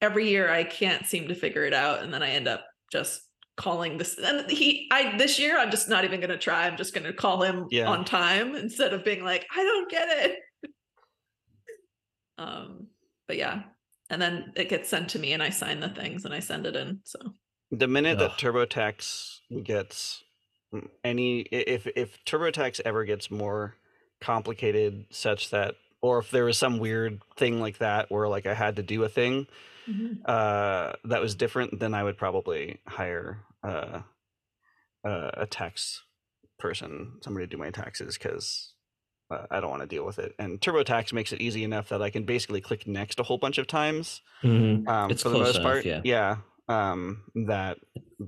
every 0.00 0.28
year 0.28 0.50
I 0.50 0.64
can't 0.64 1.06
seem 1.06 1.28
to 1.28 1.34
figure 1.34 1.64
it 1.64 1.72
out, 1.72 2.02
and 2.02 2.12
then 2.12 2.22
I 2.22 2.30
end 2.30 2.46
up 2.46 2.64
just 2.92 3.22
calling 3.58 3.98
this. 3.98 4.16
And 4.16 4.50
he, 4.50 4.88
I 4.90 5.18
this 5.18 5.38
year 5.38 5.58
I'm 5.58 5.70
just 5.70 5.88
not 5.90 6.04
even 6.04 6.20
going 6.20 6.30
to 6.30 6.38
try. 6.38 6.66
I'm 6.66 6.78
just 6.78 6.94
going 6.94 7.04
to 7.04 7.12
call 7.12 7.42
him 7.42 7.66
Yeah. 7.70 7.88
on 7.88 8.06
time 8.06 8.56
instead 8.56 8.94
of 8.94 9.04
being 9.04 9.22
like 9.22 9.46
I 9.54 9.62
don't 9.62 9.90
get 9.90 10.08
it. 10.08 10.38
um, 12.38 12.86
but 13.26 13.36
yeah, 13.36 13.62
and 14.08 14.22
then 14.22 14.52
it 14.56 14.68
gets 14.70 14.88
sent 14.88 15.10
to 15.10 15.18
me, 15.18 15.32
and 15.34 15.42
I 15.42 15.50
sign 15.50 15.80
the 15.80 15.88
things, 15.90 16.24
and 16.24 16.32
I 16.32 16.40
send 16.40 16.64
it 16.66 16.76
in. 16.76 17.00
So. 17.04 17.18
The 17.70 17.88
minute 17.88 18.18
that 18.18 18.30
Ugh. 18.30 18.38
TurboTax 18.38 19.40
gets 19.62 20.24
any, 21.04 21.40
if 21.40 21.86
if 21.94 22.24
TurboTax 22.24 22.80
ever 22.86 23.04
gets 23.04 23.30
more 23.30 23.74
complicated, 24.22 25.04
such 25.10 25.50
that, 25.50 25.74
or 26.00 26.18
if 26.20 26.30
there 26.30 26.44
was 26.46 26.56
some 26.56 26.78
weird 26.78 27.20
thing 27.36 27.60
like 27.60 27.78
that 27.78 28.10
where 28.10 28.26
like 28.28 28.46
I 28.46 28.54
had 28.54 28.76
to 28.76 28.82
do 28.82 29.04
a 29.04 29.08
thing 29.10 29.46
uh, 30.24 30.92
that 31.04 31.20
was 31.20 31.34
different, 31.34 31.78
then 31.78 31.92
I 31.92 32.02
would 32.04 32.16
probably 32.16 32.78
hire 32.86 33.38
uh, 33.66 34.00
uh, 35.06 35.30
a 35.34 35.46
tax 35.46 36.02
person, 36.58 37.18
somebody 37.22 37.46
to 37.46 37.50
do 37.50 37.56
my 37.56 37.70
taxes, 37.70 38.18
because 38.18 38.72
uh, 39.30 39.46
I 39.50 39.60
don't 39.60 39.70
want 39.70 39.82
to 39.82 39.88
deal 39.88 40.04
with 40.06 40.18
it. 40.18 40.34
And 40.38 40.60
TurboTax 40.60 41.12
makes 41.12 41.32
it 41.32 41.40
easy 41.40 41.62
enough 41.64 41.88
that 41.90 42.02
I 42.02 42.10
can 42.10 42.24
basically 42.24 42.60
click 42.60 42.86
next 42.86 43.20
a 43.20 43.22
whole 43.22 43.38
bunch 43.38 43.58
of 43.58 43.66
times 43.66 44.22
Mhm. 44.42 44.88
um, 44.88 45.10
It's 45.10 45.22
for 45.22 45.28
the 45.28 45.36
close 45.36 45.46
most 45.48 45.56
enough, 45.56 45.72
part. 45.84 46.04
yeah. 46.04 46.36
um, 46.68 47.22
that 47.46 47.78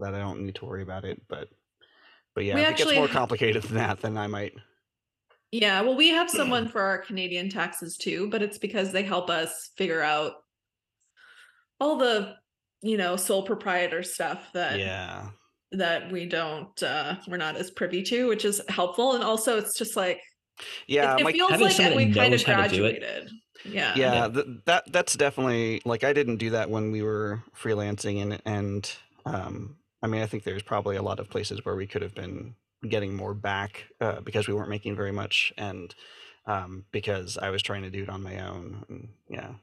that 0.01 0.15
I 0.15 0.19
don't 0.19 0.43
need 0.47 0.55
to 0.57 0.65
worry 0.65 0.83
about 0.83 1.05
it. 1.05 1.21
But 1.29 1.49
but 2.35 2.45
yeah, 2.45 2.55
We 2.55 2.61
if 2.63 2.71
it 2.71 2.77
gets 2.79 2.95
more 2.95 3.09
complicated 3.09 3.63
than 3.65 3.75
that, 3.77 4.01
then 4.01 4.17
I 4.17 4.27
might. 4.29 4.53
Yeah, 5.53 5.81
well, 5.83 5.97
we 5.97 6.09
have 6.11 6.31
someone 6.41 6.69
for 6.69 6.81
our 6.81 6.99
Canadian 6.99 7.49
taxes 7.51 7.97
too, 7.97 8.29
but 8.31 8.41
it's 8.43 8.59
because 8.59 8.93
they 8.93 9.03
help 9.03 9.29
us 9.31 9.71
figure 9.77 10.01
out 10.01 10.35
all 11.81 11.97
the, 11.97 12.35
you 12.83 12.97
know, 12.97 13.17
sole 13.17 13.45
proprietor 13.45 14.03
stuff 14.03 14.53
that 14.55 14.83
Yeah, 14.83 15.33
that 15.73 16.11
we 16.13 16.27
don't 16.27 16.83
uh 16.83 17.17
we're 17.29 17.37
not 17.39 17.57
as 17.57 17.71
privy 17.71 18.03
to, 18.05 18.29
which 18.29 18.45
is 18.45 18.63
helpful. 18.69 19.15
And 19.15 19.25
also 19.25 19.59
it's 19.59 19.79
just 19.79 19.97
like 19.97 20.21
Yeah, 20.87 21.19
it, 21.19 21.29
it 21.29 21.29
my 21.29 21.33
feels 21.33 21.49
having 21.49 21.71
like 21.77 21.77
someone 21.77 21.95
we 21.95 22.07
kind 22.11 22.35
of 22.35 22.41
knows 22.41 22.45
how 22.45 22.55
to 22.55 22.65
do 22.65 22.85
it. 22.85 22.99
graduated. 23.05 23.31
Yeah. 23.65 24.01
yeah, 24.05 24.29
Yeah. 24.29 24.29
th- 24.29 24.47
that 24.67 24.93
that's 24.93 25.17
definitely 25.17 25.83
like 25.85 26.05
I 26.05 26.13
didn't 26.13 26.37
do 26.37 26.51
that 26.51 26.71
when 26.71 26.91
we 26.91 27.03
were 27.03 27.43
freelancing 27.55 28.23
and 28.23 28.43
and 28.45 28.97
um 29.25 29.79
I 30.03 30.07
mean 30.07 30.23
I 30.23 30.27
think 30.27 30.45
there's 30.45 30.63
probably 30.63 30.97
a 30.97 31.03
lot 31.03 31.21
of 31.21 31.29
places 31.31 31.65
where 31.65 31.77
we 31.77 31.87
could 31.87 32.03
have 32.03 32.15
been 32.15 32.57
getting 32.89 33.15
more 33.15 33.35
back 33.35 33.87
uh, 34.01 34.21
because 34.23 34.49
we 34.49 34.55
weren't 34.55 34.71
making 34.71 34.97
very 34.97 35.13
much 35.13 35.53
and 35.59 35.95
um 36.47 36.87
because 36.93 37.37
I 37.39 37.51
was 37.51 37.63
trying 37.63 37.83
to 37.83 37.91
do 37.91 38.03
it 38.05 38.09
on 38.09 38.23
my 38.23 38.41
own 38.47 38.85
and 38.89 39.15
yeah 39.29 39.55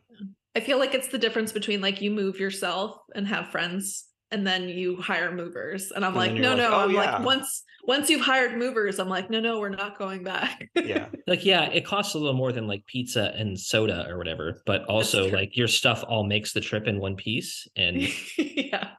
I 0.58 0.60
feel 0.60 0.80
like 0.80 0.94
it's 0.96 1.08
the 1.10 1.18
difference 1.20 1.52
between 1.52 1.82
like 1.82 2.02
you 2.02 2.12
move 2.12 2.40
yourself 2.40 2.98
and 3.16 3.28
have 3.28 3.48
friends 3.52 4.06
and 4.32 4.46
then 4.46 4.68
you 4.68 4.98
hire 4.98 5.32
movers. 5.32 5.92
And 5.92 6.04
I'm 6.04 6.18
And 6.18 6.18
like, 6.18 6.34
no, 6.34 6.50
like, 6.50 6.58
no. 6.58 6.70
"Oh, 6.74 6.80
I'm 6.86 6.92
yeah." 6.92 7.18
like, 7.18 7.26
once 7.26 7.64
once 7.86 8.10
you've 8.10 8.22
hired 8.22 8.58
movers, 8.58 9.00
I'm 9.00 9.08
like, 9.08 9.30
no, 9.30 9.40
no, 9.40 9.60
we're 9.62 9.70
not 9.70 9.98
going 9.98 10.24
back. 10.24 10.68
yeah 10.76 11.08
Like, 11.28 11.46
yeah, 11.46 11.70
it 11.70 11.86
costs 11.86 12.16
a 12.16 12.18
little 12.18 12.36
more 12.36 12.52
than 12.52 12.68
like 12.68 12.86
pizza 12.88 13.34
and 13.38 13.58
soda 13.58 14.06
or 14.10 14.18
whatever, 14.18 14.62
but 14.66 14.84
also 14.86 15.30
like 15.30 15.56
your 15.56 15.68
stuff 15.70 16.04
all 16.08 16.24
makes 16.26 16.52
the 16.54 16.62
trip 16.62 16.88
in 16.88 17.00
one 17.00 17.16
piece, 17.16 17.68
and 17.78 17.96
yeah. 18.38 18.90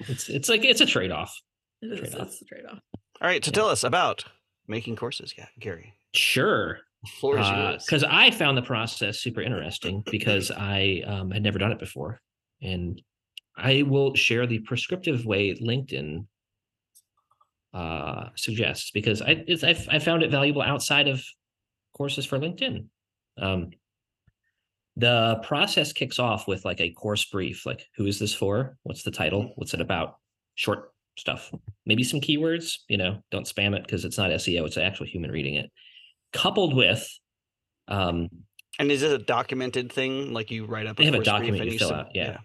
it's 0.00 0.28
it's 0.28 0.48
like 0.50 0.64
it's 0.64 0.80
a 0.82 0.86
trade 0.86 1.12
off. 1.12 1.32
It 1.80 1.92
is 1.92 2.00
Trade-off. 2.00 2.26
it's 2.28 2.42
a 2.42 2.44
trade-off. 2.46 2.78
all 3.20 3.28
right 3.28 3.44
so 3.44 3.50
Yeah. 3.50 3.54
tell 3.54 3.68
us 3.68 3.84
about 3.84 4.24
making 4.66 4.96
courses 4.96 5.34
yeah 5.38 5.46
Gary 5.60 5.94
Sure, 6.14 6.68
the 6.74 6.78
floor 7.04 7.38
is 7.38 7.48
yours 7.48 7.84
because 7.84 8.04
I 8.04 8.30
found 8.30 8.56
the 8.56 8.62
process 8.62 9.20
super 9.20 9.40
interesting 9.40 10.02
because 10.10 10.50
I 10.50 11.02
um, 11.06 11.30
had 11.30 11.42
never 11.42 11.58
done 11.58 11.72
it 11.72 11.78
before, 11.78 12.20
and 12.62 13.00
I 13.56 13.82
will 13.82 14.14
share 14.14 14.46
the 14.46 14.60
prescriptive 14.60 15.24
way 15.26 15.54
LinkedIn 15.54 16.26
uh, 17.72 18.28
suggests 18.36 18.90
because 18.90 19.22
I 19.22 19.44
it's, 19.46 19.64
I've, 19.64 19.88
I 19.88 19.98
found 19.98 20.22
it 20.22 20.30
valuable 20.30 20.62
outside 20.62 21.08
of 21.08 21.22
courses 21.96 22.24
for 22.24 22.38
LinkedIn. 22.38 22.86
Um, 23.38 23.70
the 24.96 25.40
process 25.42 25.92
kicks 25.92 26.18
off 26.18 26.46
with 26.46 26.64
like 26.64 26.80
a 26.80 26.90
course 26.90 27.24
brief, 27.24 27.66
like 27.66 27.84
who 27.96 28.06
is 28.06 28.18
this 28.18 28.32
for? 28.32 28.76
What's 28.84 29.02
the 29.02 29.10
title? 29.10 29.52
What's 29.56 29.74
it 29.74 29.80
about? 29.80 30.16
Short 30.54 30.92
stuff, 31.18 31.50
maybe 31.84 32.04
some 32.04 32.20
keywords. 32.20 32.76
You 32.88 32.98
know, 32.98 33.18
don't 33.30 33.46
spam 33.46 33.74
it 33.74 33.82
because 33.82 34.04
it's 34.04 34.18
not 34.18 34.30
SEO; 34.30 34.66
it's 34.66 34.76
actual 34.76 35.06
human 35.06 35.32
reading 35.32 35.56
it. 35.56 35.70
Coupled 36.34 36.74
with 36.74 37.08
um, 37.88 38.28
and 38.78 38.90
is 38.90 39.02
it 39.02 39.12
a 39.12 39.18
documented 39.18 39.92
thing? 39.92 40.32
Like 40.32 40.50
you 40.50 40.66
write 40.66 40.86
up 40.86 40.96
They 40.96 41.04
have 41.04 41.14
a 41.14 41.22
document 41.22 41.70
you 41.70 41.78
fill 41.78 41.92
out, 41.92 42.08
yeah. 42.14 42.38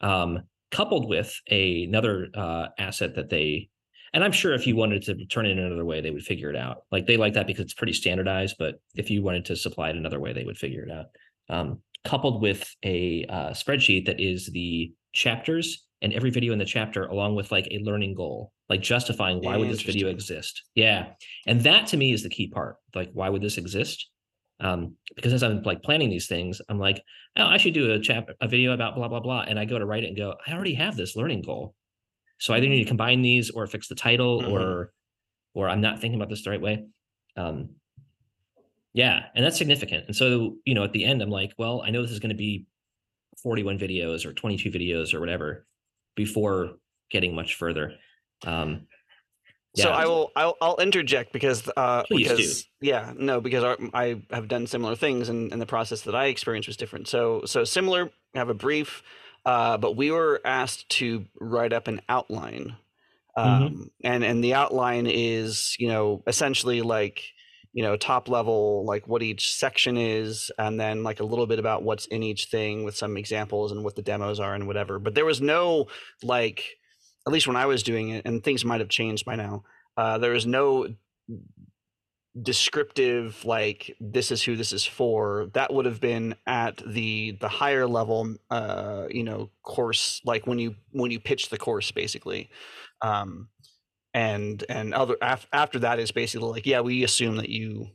um, 0.00 0.42
coupled 0.70 1.08
with 1.08 1.34
a, 1.50 1.84
another 1.84 2.28
uh, 2.34 2.68
asset 2.78 3.14
that 3.14 3.30
they 3.30 3.68
and 4.14 4.22
i'm 4.22 4.32
sure 4.32 4.52
if 4.52 4.66
you 4.66 4.76
wanted 4.76 5.02
to 5.02 5.24
turn 5.26 5.46
it 5.46 5.52
in 5.52 5.58
another 5.58 5.84
way 5.84 6.00
they 6.00 6.10
would 6.10 6.22
figure 6.22 6.50
it 6.50 6.56
out. 6.56 6.82
Like 6.90 7.06
they 7.06 7.16
like 7.16 7.34
that 7.34 7.46
because 7.46 7.64
it's 7.64 7.74
pretty 7.74 7.92
standardized 7.92 8.56
but 8.58 8.80
if 8.94 9.10
you 9.10 9.22
wanted 9.22 9.44
to 9.46 9.56
supply 9.56 9.90
it 9.90 9.96
another 9.96 10.20
way 10.20 10.32
they 10.32 10.44
would 10.44 10.58
figure 10.58 10.84
it 10.84 10.90
out. 10.90 11.06
Um, 11.48 11.78
coupled 12.04 12.42
with 12.42 12.68
a 12.84 13.24
uh, 13.28 13.50
spreadsheet 13.50 14.06
that 14.06 14.20
is 14.20 14.46
the 14.46 14.92
chapters 15.12 15.86
and 16.00 16.12
every 16.12 16.30
video 16.30 16.52
in 16.52 16.58
the 16.58 16.64
chapter 16.64 17.06
along 17.06 17.36
with 17.36 17.52
like 17.52 17.68
a 17.70 17.78
learning 17.78 18.14
goal 18.14 18.52
like 18.72 18.80
justifying 18.80 19.38
why 19.46 19.56
would 19.56 19.70
this 19.70 19.82
video 19.82 20.08
exist 20.08 20.54
yeah 20.74 21.00
and 21.46 21.60
that 21.68 21.86
to 21.90 21.96
me 21.96 22.12
is 22.12 22.22
the 22.22 22.34
key 22.36 22.48
part 22.48 22.76
like 22.94 23.10
why 23.12 23.28
would 23.28 23.42
this 23.42 23.58
exist 23.58 24.08
um, 24.60 24.80
because 25.16 25.32
as 25.32 25.42
i'm 25.42 25.62
like 25.62 25.82
planning 25.82 26.10
these 26.10 26.28
things 26.28 26.60
i'm 26.68 26.78
like 26.78 27.02
oh, 27.36 27.46
I 27.46 27.56
should 27.56 27.74
do 27.74 27.92
a 27.92 28.00
chap 28.00 28.28
a 28.40 28.48
video 28.48 28.72
about 28.72 28.94
blah 28.94 29.08
blah 29.08 29.20
blah, 29.20 29.44
and 29.48 29.58
I 29.58 29.64
go 29.64 29.78
to 29.78 29.86
write 29.86 30.04
it 30.04 30.08
and 30.08 30.16
go, 30.16 30.34
I 30.46 30.52
already 30.52 30.74
have 30.74 30.96
this 30.96 31.16
learning 31.16 31.42
goal, 31.42 31.74
so 32.38 32.52
I 32.52 32.58
either 32.58 32.68
need 32.68 32.82
to 32.82 32.88
combine 32.88 33.22
these 33.22 33.50
or 33.50 33.66
fix 33.66 33.88
the 33.88 33.94
title 33.94 34.42
Mhm. 34.42 34.52
or 34.52 34.92
or 35.54 35.68
I'm 35.68 35.80
not 35.80 36.00
thinking 36.00 36.18
about 36.18 36.30
this 36.30 36.44
the 36.44 36.50
right 36.50 36.60
way. 36.60 36.84
Um, 37.36 37.76
yeah, 38.94 39.26
and 39.34 39.44
that's 39.44 39.58
significant. 39.58 40.06
And 40.06 40.16
so 40.16 40.56
you 40.64 40.74
know, 40.74 40.84
at 40.84 40.92
the 40.92 41.04
end, 41.04 41.22
I'm 41.22 41.30
like, 41.30 41.52
well, 41.58 41.82
I 41.84 41.90
know 41.90 42.02
this 42.02 42.10
is 42.10 42.20
going 42.20 42.36
to 42.36 42.36
be 42.36 42.66
41 43.42 43.78
videos 43.78 44.26
or 44.26 44.32
22 44.32 44.70
videos 44.70 45.14
or 45.14 45.20
whatever 45.20 45.66
before 46.14 46.76
getting 47.10 47.34
much 47.34 47.54
further. 47.54 47.94
Um, 48.46 48.86
So. 49.74 49.90
I 49.90 50.04
will 50.06 50.32
I'll, 50.36 50.56
I'll 50.60 50.76
interject 50.76 51.32
because 51.32 51.68
uh 51.76 52.02
Please 52.04 52.28
do. 52.28 52.36
because 52.36 52.64
yeah 52.82 53.14
no 53.16 53.40
because 53.40 53.64
our, 53.64 53.78
I 53.94 54.22
have 54.30 54.48
done 54.48 54.66
similar 54.66 54.96
things 54.96 55.28
and, 55.30 55.50
and 55.52 55.60
the 55.62 55.66
process 55.66 56.02
that 56.02 56.14
I 56.14 56.26
experienced 56.26 56.68
was 56.68 56.76
different. 56.76 57.08
So 57.08 57.42
so 57.46 57.64
similar 57.64 58.10
have 58.34 58.50
a 58.50 58.54
brief, 58.54 59.02
uh, 59.46 59.78
but 59.78 59.96
we 59.96 60.10
were 60.10 60.40
asked 60.44 60.88
to 61.00 61.24
write 61.40 61.72
up 61.72 61.88
an 61.88 62.02
outline, 62.08 62.76
um, 63.36 63.62
Mhm. 63.62 63.90
and 64.04 64.24
and 64.24 64.44
the 64.44 64.54
outline 64.54 65.06
is 65.06 65.74
you 65.78 65.88
know 65.88 66.22
essentially 66.26 66.82
like 66.82 67.22
you 67.72 67.82
know 67.82 67.96
top 67.96 68.28
level 68.28 68.84
like 68.86 69.08
what 69.08 69.22
each 69.22 69.54
section 69.54 69.96
is 69.96 70.50
and 70.58 70.78
then 70.78 71.02
like 71.02 71.20
a 71.20 71.24
little 71.24 71.46
bit 71.46 71.58
about 71.58 71.82
what's 71.82 72.06
in 72.06 72.22
each 72.22 72.46
thing 72.46 72.84
with 72.84 72.96
some 72.96 73.16
examples 73.16 73.72
and 73.72 73.82
what 73.84 73.96
the 73.96 74.02
demos 74.02 74.38
are 74.40 74.54
and 74.54 74.66
whatever 74.66 74.98
but 74.98 75.14
there 75.14 75.24
was 75.24 75.40
no 75.40 75.86
like 76.22 76.76
at 77.26 77.32
least 77.32 77.46
when 77.46 77.56
i 77.56 77.66
was 77.66 77.82
doing 77.82 78.10
it 78.10 78.24
and 78.24 78.42
things 78.42 78.64
might 78.64 78.80
have 78.80 78.88
changed 78.88 79.24
by 79.24 79.36
now 79.36 79.62
uh, 79.96 80.18
there 80.18 80.32
was 80.32 80.46
no 80.46 80.88
descriptive 82.40 83.44
like 83.44 83.94
this 84.00 84.30
is 84.30 84.42
who 84.42 84.56
this 84.56 84.72
is 84.72 84.84
for. 84.84 85.50
That 85.52 85.72
would 85.72 85.84
have 85.84 86.00
been 86.00 86.34
at 86.46 86.78
the 86.86 87.36
the 87.40 87.48
higher 87.48 87.86
level 87.86 88.36
uh 88.50 89.06
you 89.10 89.22
know 89.22 89.50
course 89.62 90.20
like 90.24 90.46
when 90.46 90.58
you 90.58 90.74
when 90.92 91.10
you 91.10 91.20
pitch 91.20 91.50
the 91.50 91.58
course 91.58 91.90
basically. 91.90 92.48
Um 93.02 93.48
and 94.14 94.64
and 94.68 94.94
other 94.94 95.16
af- 95.20 95.48
after 95.52 95.78
that 95.80 95.98
is 95.98 96.10
basically 96.10 96.48
like 96.48 96.66
yeah 96.66 96.80
we 96.80 97.04
assume 97.04 97.36
that 97.36 97.48
you 97.48 97.88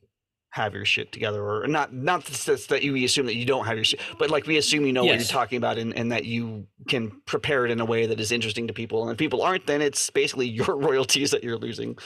have 0.52 0.74
your 0.74 0.86
shit 0.86 1.12
together 1.12 1.44
or 1.44 1.68
not 1.68 1.94
not 1.94 2.26
that 2.26 2.68
that 2.70 2.82
you 2.82 2.94
we 2.94 3.04
assume 3.06 3.26
that 3.26 3.36
you 3.36 3.46
don't 3.46 3.66
have 3.66 3.76
your 3.76 3.84
shit 3.84 4.00
but 4.18 4.30
like 4.32 4.48
we 4.48 4.58
assume 4.58 4.86
you 4.86 4.94
know 4.94 5.04
what 5.04 5.16
you're 5.16 5.24
talking 5.24 5.58
about 5.58 5.78
and, 5.78 5.94
and 5.96 6.12
that 6.12 6.26
you 6.26 6.66
can 6.88 7.12
prepare 7.26 7.66
it 7.66 7.72
in 7.72 7.80
a 7.80 7.86
way 7.86 8.06
that 8.08 8.20
is 8.20 8.32
interesting 8.32 8.66
to 8.68 8.74
people 8.74 9.04
and 9.04 9.12
if 9.12 9.18
people 9.18 9.42
aren't 9.42 9.68
then 9.68 9.82
it's 9.82 10.10
basically 10.10 10.48
your 10.58 10.78
royalties 10.78 11.32
that 11.32 11.44
you're 11.44 11.58
losing. 11.58 11.98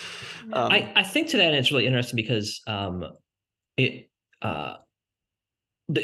Um, 0.54 0.72
I, 0.72 0.92
I 0.96 1.04
think 1.04 1.30
to 1.30 1.38
that 1.38 1.54
it's 1.54 1.72
really 1.72 1.86
interesting 1.86 2.18
because 2.18 2.62
um, 2.68 3.06
it 3.78 4.10
uh, 4.42 4.76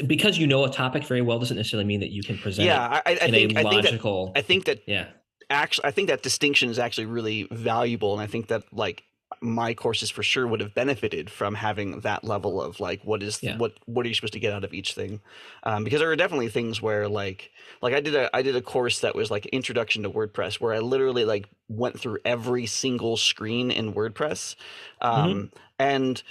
because 0.06 0.38
you 0.38 0.46
know 0.46 0.64
a 0.64 0.70
topic 0.70 1.04
very 1.04 1.22
well 1.22 1.38
doesn't 1.38 1.56
necessarily 1.56 1.86
mean 1.86 2.00
that 2.00 2.10
you 2.10 2.22
can 2.22 2.38
present 2.38 2.66
yeah 2.66 3.00
I, 3.04 3.12
I 3.20 3.26
in 3.26 3.30
think 3.30 3.52
a 3.52 3.58
I 3.58 3.62
think 3.62 3.82
that 3.82 3.92
logical. 3.92 4.32
I 4.36 4.42
think 4.42 4.64
that 4.66 4.80
yeah, 4.86 5.08
actually 5.50 5.86
I 5.86 5.90
think 5.90 6.08
that 6.08 6.22
distinction 6.22 6.70
is 6.70 6.78
actually 6.78 7.06
really 7.06 7.48
valuable 7.50 8.12
and 8.12 8.22
I 8.22 8.26
think 8.26 8.48
that 8.48 8.64
like 8.72 9.02
my 9.40 9.74
courses 9.74 10.10
for 10.10 10.22
sure 10.22 10.46
would 10.46 10.60
have 10.60 10.74
benefited 10.74 11.30
from 11.30 11.54
having 11.54 12.00
that 12.00 12.24
level 12.24 12.60
of 12.60 12.80
like 12.80 13.02
what 13.04 13.22
is 13.22 13.42
Yeah. 13.42 13.56
what 13.56 13.74
what 13.86 14.04
are 14.04 14.08
you 14.08 14.14
supposed 14.14 14.32
to 14.32 14.40
get 14.40 14.52
out 14.52 14.64
of 14.64 14.72
each 14.74 14.94
thing? 14.94 15.20
Um, 15.62 15.84
because 15.84 16.00
there 16.00 16.10
are 16.10 16.16
definitely 16.16 16.48
things 16.48 16.80
where 16.80 17.08
like 17.08 17.50
like 17.82 17.94
I 17.94 18.00
did 18.00 18.14
a 18.14 18.34
I 18.34 18.42
did 18.42 18.56
a 18.56 18.62
course 18.62 19.00
that 19.00 19.14
was 19.14 19.30
like 19.30 19.46
introduction 19.46 20.02
to 20.02 20.10
WordPress 20.10 20.60
where 20.60 20.72
I 20.72 20.78
literally 20.78 21.24
like 21.24 21.48
went 21.68 22.00
through 22.00 22.18
every 22.24 22.66
single 22.66 23.16
screen 23.16 23.70
in 23.70 23.92
WordPress. 23.94 24.56
Um, 25.00 25.50
and 25.78 26.22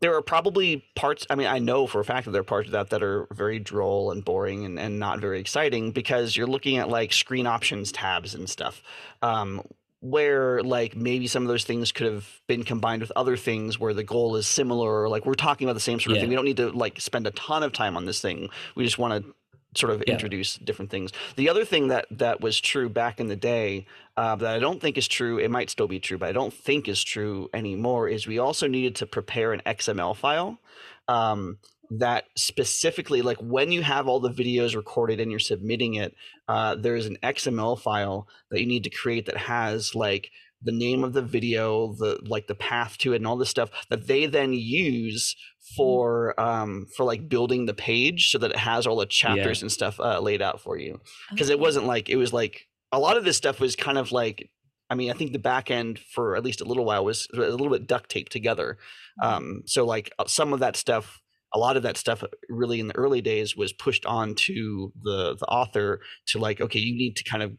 there 0.00 0.16
are 0.16 0.22
probably 0.22 0.84
parts 0.96 1.24
i 1.30 1.36
mean 1.36 1.46
i 1.46 1.60
know 1.60 1.86
for 1.86 2.00
a 2.00 2.04
fact 2.04 2.24
that 2.24 2.32
there 2.32 2.40
are 2.40 2.44
parts 2.44 2.66
of 2.66 2.72
that 2.72 2.90
that 2.90 3.00
are 3.00 3.28
very 3.32 3.60
droll 3.60 4.10
and 4.10 4.24
boring 4.24 4.64
and, 4.64 4.76
and 4.76 4.98
not 4.98 5.20
very 5.20 5.38
exciting 5.38 5.92
because 5.92 6.36
you're 6.36 6.48
looking 6.48 6.78
at 6.78 6.88
like 6.88 7.12
screen 7.12 7.46
options 7.46 7.92
tabs 7.92 8.34
and 8.34 8.50
stuff. 8.50 8.82
Um, 9.22 9.62
where 10.04 10.62
like 10.62 10.94
maybe 10.94 11.26
some 11.26 11.42
of 11.42 11.48
those 11.48 11.64
things 11.64 11.90
could 11.90 12.06
have 12.06 12.28
been 12.46 12.62
combined 12.62 13.00
with 13.00 13.10
other 13.16 13.38
things 13.38 13.80
where 13.80 13.94
the 13.94 14.04
goal 14.04 14.36
is 14.36 14.46
similar 14.46 15.00
or 15.02 15.08
like 15.08 15.24
we're 15.24 15.32
talking 15.32 15.66
about 15.66 15.72
the 15.72 15.80
same 15.80 15.98
sort 15.98 16.10
of 16.12 16.16
Yeah. 16.16 16.20
thing 16.20 16.28
we 16.28 16.36
don't 16.36 16.44
need 16.44 16.58
to 16.58 16.70
like 16.72 17.00
spend 17.00 17.26
a 17.26 17.30
ton 17.30 17.62
of 17.62 17.72
time 17.72 17.96
on 17.96 18.04
this 18.04 18.20
thing 18.20 18.50
we 18.74 18.84
just 18.84 18.98
want 18.98 19.24
to 19.24 19.34
sort 19.80 19.94
of 19.94 20.04
Yeah. 20.06 20.12
introduce 20.12 20.56
different 20.56 20.90
things 20.90 21.10
the 21.36 21.48
other 21.48 21.64
thing 21.64 21.88
that 21.88 22.04
that 22.10 22.42
was 22.42 22.60
true 22.60 22.90
back 22.90 23.18
in 23.18 23.28
the 23.28 23.36
day 23.36 23.86
uh, 24.18 24.36
that 24.36 24.54
I 24.54 24.58
don't 24.58 24.78
think 24.80 24.96
is 24.98 25.08
true. 25.08 25.38
It 25.38 25.50
might 25.50 25.70
still 25.70 25.88
be 25.88 25.98
true, 25.98 26.18
but 26.18 26.28
I 26.28 26.32
don't 26.32 26.54
think 26.54 26.86
is 26.86 27.02
true 27.02 27.48
anymore. 27.52 28.08
Is 28.08 28.28
we 28.28 28.38
also 28.38 28.68
needed 28.68 28.94
to 28.96 29.06
prepare 29.06 29.52
an 29.52 29.60
XML 29.66 30.14
file 30.16 30.60
um, 31.08 31.58
that 31.98 32.24
specifically, 32.36 33.22
like 33.22 33.38
when 33.38 33.70
you 33.72 33.82
have 33.82 34.08
all 34.08 34.20
the 34.20 34.30
videos 34.30 34.74
recorded 34.74 35.20
and 35.20 35.30
you're 35.30 35.40
submitting 35.40 35.94
it, 35.94 36.14
uh, 36.48 36.74
there 36.74 36.96
is 36.96 37.06
an 37.06 37.18
XML 37.22 37.78
file 37.78 38.28
that 38.50 38.60
you 38.60 38.66
need 38.66 38.84
to 38.84 38.90
create 38.90 39.26
that 39.26 39.36
has 39.36 39.94
like 39.94 40.30
the 40.62 40.72
name 40.72 41.04
of 41.04 41.12
the 41.12 41.22
video, 41.22 41.94
the 41.94 42.18
like 42.22 42.46
the 42.46 42.54
path 42.54 42.96
to 42.98 43.12
it, 43.12 43.16
and 43.16 43.26
all 43.26 43.36
this 43.36 43.50
stuff 43.50 43.70
that 43.90 44.06
they 44.06 44.26
then 44.26 44.52
use 44.52 45.36
for 45.76 46.38
um 46.40 46.86
for 46.96 47.04
like 47.04 47.28
building 47.28 47.66
the 47.66 47.74
page 47.74 48.30
so 48.30 48.38
that 48.38 48.50
it 48.50 48.56
has 48.56 48.86
all 48.86 48.96
the 48.96 49.06
chapters 49.06 49.62
and 49.62 49.70
stuff 49.72 50.00
uh, 50.00 50.20
laid 50.20 50.42
out 50.42 50.60
for 50.60 50.78
you. 50.78 51.00
Because 51.30 51.50
it 51.50 51.60
wasn't 51.60 51.86
like 51.86 52.08
it 52.08 52.16
was 52.16 52.32
like 52.32 52.66
a 52.92 52.98
lot 52.98 53.16
of 53.16 53.24
this 53.24 53.36
stuff 53.36 53.60
was 53.60 53.76
kind 53.76 53.98
of 53.98 54.12
like 54.12 54.50
i 54.90 54.94
mean 54.94 55.10
i 55.10 55.14
think 55.14 55.32
the 55.32 55.38
back 55.38 55.70
end 55.70 55.98
for 55.98 56.36
at 56.36 56.44
least 56.44 56.60
a 56.60 56.64
little 56.64 56.84
while 56.84 57.04
was 57.04 57.26
a 57.34 57.38
little 57.38 57.70
bit 57.70 57.86
duct 57.86 58.10
taped 58.10 58.32
together. 58.32 58.78
Um 59.22 59.62
so 59.66 59.84
like 59.84 60.12
uh, 60.18 60.24
some 60.26 60.52
of 60.52 60.60
that 60.60 60.76
stuff 60.76 61.20
a 61.54 61.58
lot 61.58 61.76
of 61.76 61.82
that 61.84 61.96
stuff 61.96 62.22
uh, 62.22 62.28
really 62.48 62.80
in 62.80 62.88
the 62.88 62.96
early 62.96 63.20
days 63.20 63.56
was 63.56 63.72
pushed 63.72 64.04
on 64.06 64.34
to 64.34 64.92
the 65.02 65.36
the 65.36 65.46
author 65.46 66.00
to 66.26 66.38
like 66.38 66.60
okay 66.60 66.78
you 66.78 66.94
need 66.96 67.16
to 67.16 67.24
kind 67.24 67.42
of 67.42 67.52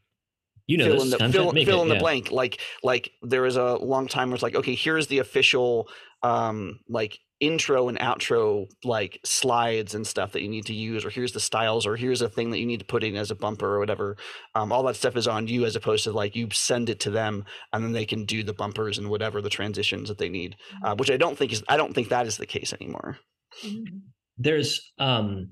You 0.68 0.78
know 0.78 0.86
fill 0.86 1.02
in 1.02 1.10
the 1.10 1.18
content, 1.18 1.34
fill, 1.34 1.66
fill 1.66 1.80
it, 1.80 1.84
in 1.84 1.90
the 1.90 1.96
yeah. 1.96 2.02
blank. 2.02 2.32
Like 2.32 2.60
like 2.84 3.12
there 3.22 3.44
was 3.44 3.58
a 3.58 3.76
long 3.78 4.08
time 4.08 4.30
where 4.30 4.36
it's 4.36 4.44
like 4.44 4.56
okay 4.56 4.76
here's 4.76 5.08
the 5.08 5.20
official 5.20 5.88
um 6.24 6.80
like 6.90 7.20
intro 7.42 7.90
and 7.90 8.00
outro 8.00 8.66
like 8.86 9.20
slides 9.26 9.94
and 9.94 10.08
stuff 10.08 10.32
that 10.32 10.42
you 10.42 10.48
need 10.48 10.66
to 10.66 10.74
use 10.74 11.04
or 11.04 11.10
here's 11.10 11.34
the 11.34 11.40
styles 11.40 11.86
or 11.86 11.98
here's 11.98 12.22
a 12.22 12.30
thing 12.30 12.50
that 12.50 12.60
you 12.60 12.66
need 12.66 12.80
to 12.80 12.86
put 12.86 13.04
in 13.04 13.18
as 13.18 13.30
a 13.30 13.36
bumper 13.36 13.76
or 13.76 13.80
whatever. 13.80 14.16
Um, 14.56 14.72
all 14.72 14.84
that 14.84 14.96
stuff 14.96 15.18
is 15.18 15.28
on 15.28 15.46
you 15.48 15.66
as 15.66 15.76
opposed 15.76 16.06
to 16.06 16.14
like 16.14 16.34
you 16.34 16.48
send 16.52 16.90
it 16.90 17.02
to 17.02 17.10
them 17.10 17.44
and 17.74 17.84
then 17.84 17.92
they 17.92 18.06
can 18.06 18.24
do 18.24 18.42
the 18.42 18.54
bumpers 18.54 18.98
and 18.98 19.10
whatever 19.10 19.42
the 19.42 19.50
transitions 19.50 20.08
that 20.08 20.18
they 20.18 20.30
need 20.30 20.56
uh, 20.84 20.96
which 20.96 21.12
i 21.12 21.18
don't 21.18 21.38
think 21.38 21.52
is 21.52 21.62
i 21.68 21.76
don't 21.76 21.94
think 21.94 22.08
that 22.10 22.26
is 22.26 22.38
the 22.38 22.46
case 22.46 22.72
anymore 22.72 23.20
Mhm. 23.64 24.02
there's 24.38 24.92
um 25.00 25.50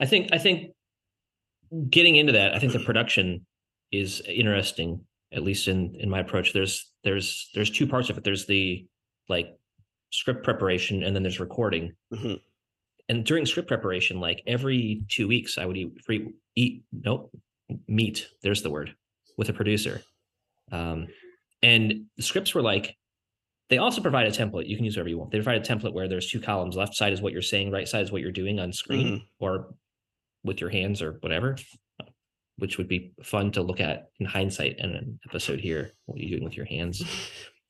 i 0.00 0.06
think 0.06 0.28
i 0.32 0.38
think 0.38 0.72
getting 1.90 2.16
into 2.16 2.32
that 2.32 2.54
i 2.54 2.58
think 2.58 2.72
the 2.72 2.78
production 2.80 3.46
is 3.90 4.20
interesting 4.26 5.00
at 5.32 5.42
least 5.42 5.68
in 5.68 5.94
in 5.98 6.10
my 6.10 6.20
approach 6.20 6.52
there's 6.52 6.92
there's 7.04 7.48
there's 7.54 7.70
two 7.70 7.86
parts 7.86 8.10
of 8.10 8.18
it 8.18 8.24
there's 8.24 8.46
the 8.46 8.86
like 9.28 9.56
script 10.10 10.44
preparation 10.44 11.02
and 11.02 11.14
then 11.16 11.22
there's 11.22 11.40
recording 11.40 11.92
Mhm. 12.12 12.40
and 13.08 13.24
during 13.24 13.46
script 13.46 13.68
preparation 13.68 14.20
like 14.20 14.42
every 14.46 15.04
two 15.08 15.26
weeks 15.26 15.56
i 15.56 15.64
would 15.64 15.76
eat 15.76 16.02
free 16.04 16.28
eat 16.54 16.82
nope 16.92 17.30
meet 17.88 18.28
there's 18.42 18.60
the 18.62 18.68
word 18.70 18.94
with 19.38 19.48
a 19.48 19.52
producer 19.54 20.02
um 20.70 21.06
and 21.62 22.04
the 22.16 22.22
scripts 22.22 22.54
were 22.54 22.60
like 22.62 22.96
they 23.72 23.78
also 23.78 24.02
provide 24.02 24.26
a 24.26 24.30
template. 24.30 24.68
You 24.68 24.76
can 24.76 24.84
use 24.84 24.96
whatever 24.96 25.08
you 25.08 25.16
want. 25.16 25.30
They 25.30 25.38
provide 25.38 25.56
a 25.56 25.64
template 25.64 25.94
where 25.94 26.06
there's 26.06 26.30
two 26.30 26.40
columns 26.40 26.76
left 26.76 26.94
side 26.94 27.14
is 27.14 27.22
what 27.22 27.32
you're 27.32 27.40
saying 27.40 27.70
right 27.70 27.88
side 27.88 28.02
is 28.02 28.12
what 28.12 28.20
you're 28.20 28.30
doing 28.30 28.60
on 28.60 28.70
screen 28.70 29.22
or 29.38 29.74
with 30.44 30.60
your 30.60 30.68
hands 30.68 31.00
or 31.00 31.12
whatever 31.20 31.56
which 32.58 32.76
would 32.76 32.88
be 32.88 33.14
fun 33.22 33.50
to 33.50 33.62
look 33.62 33.80
at 33.80 34.10
in 34.20 34.26
hindsight 34.26 34.78
in 34.78 34.90
an 34.90 35.18
episode 35.26 35.58
here 35.58 35.92
what 36.04 36.18
are 36.18 36.22
you 36.22 36.28
doing 36.28 36.44
with 36.44 36.56
your 36.56 36.66
hands. 36.66 37.02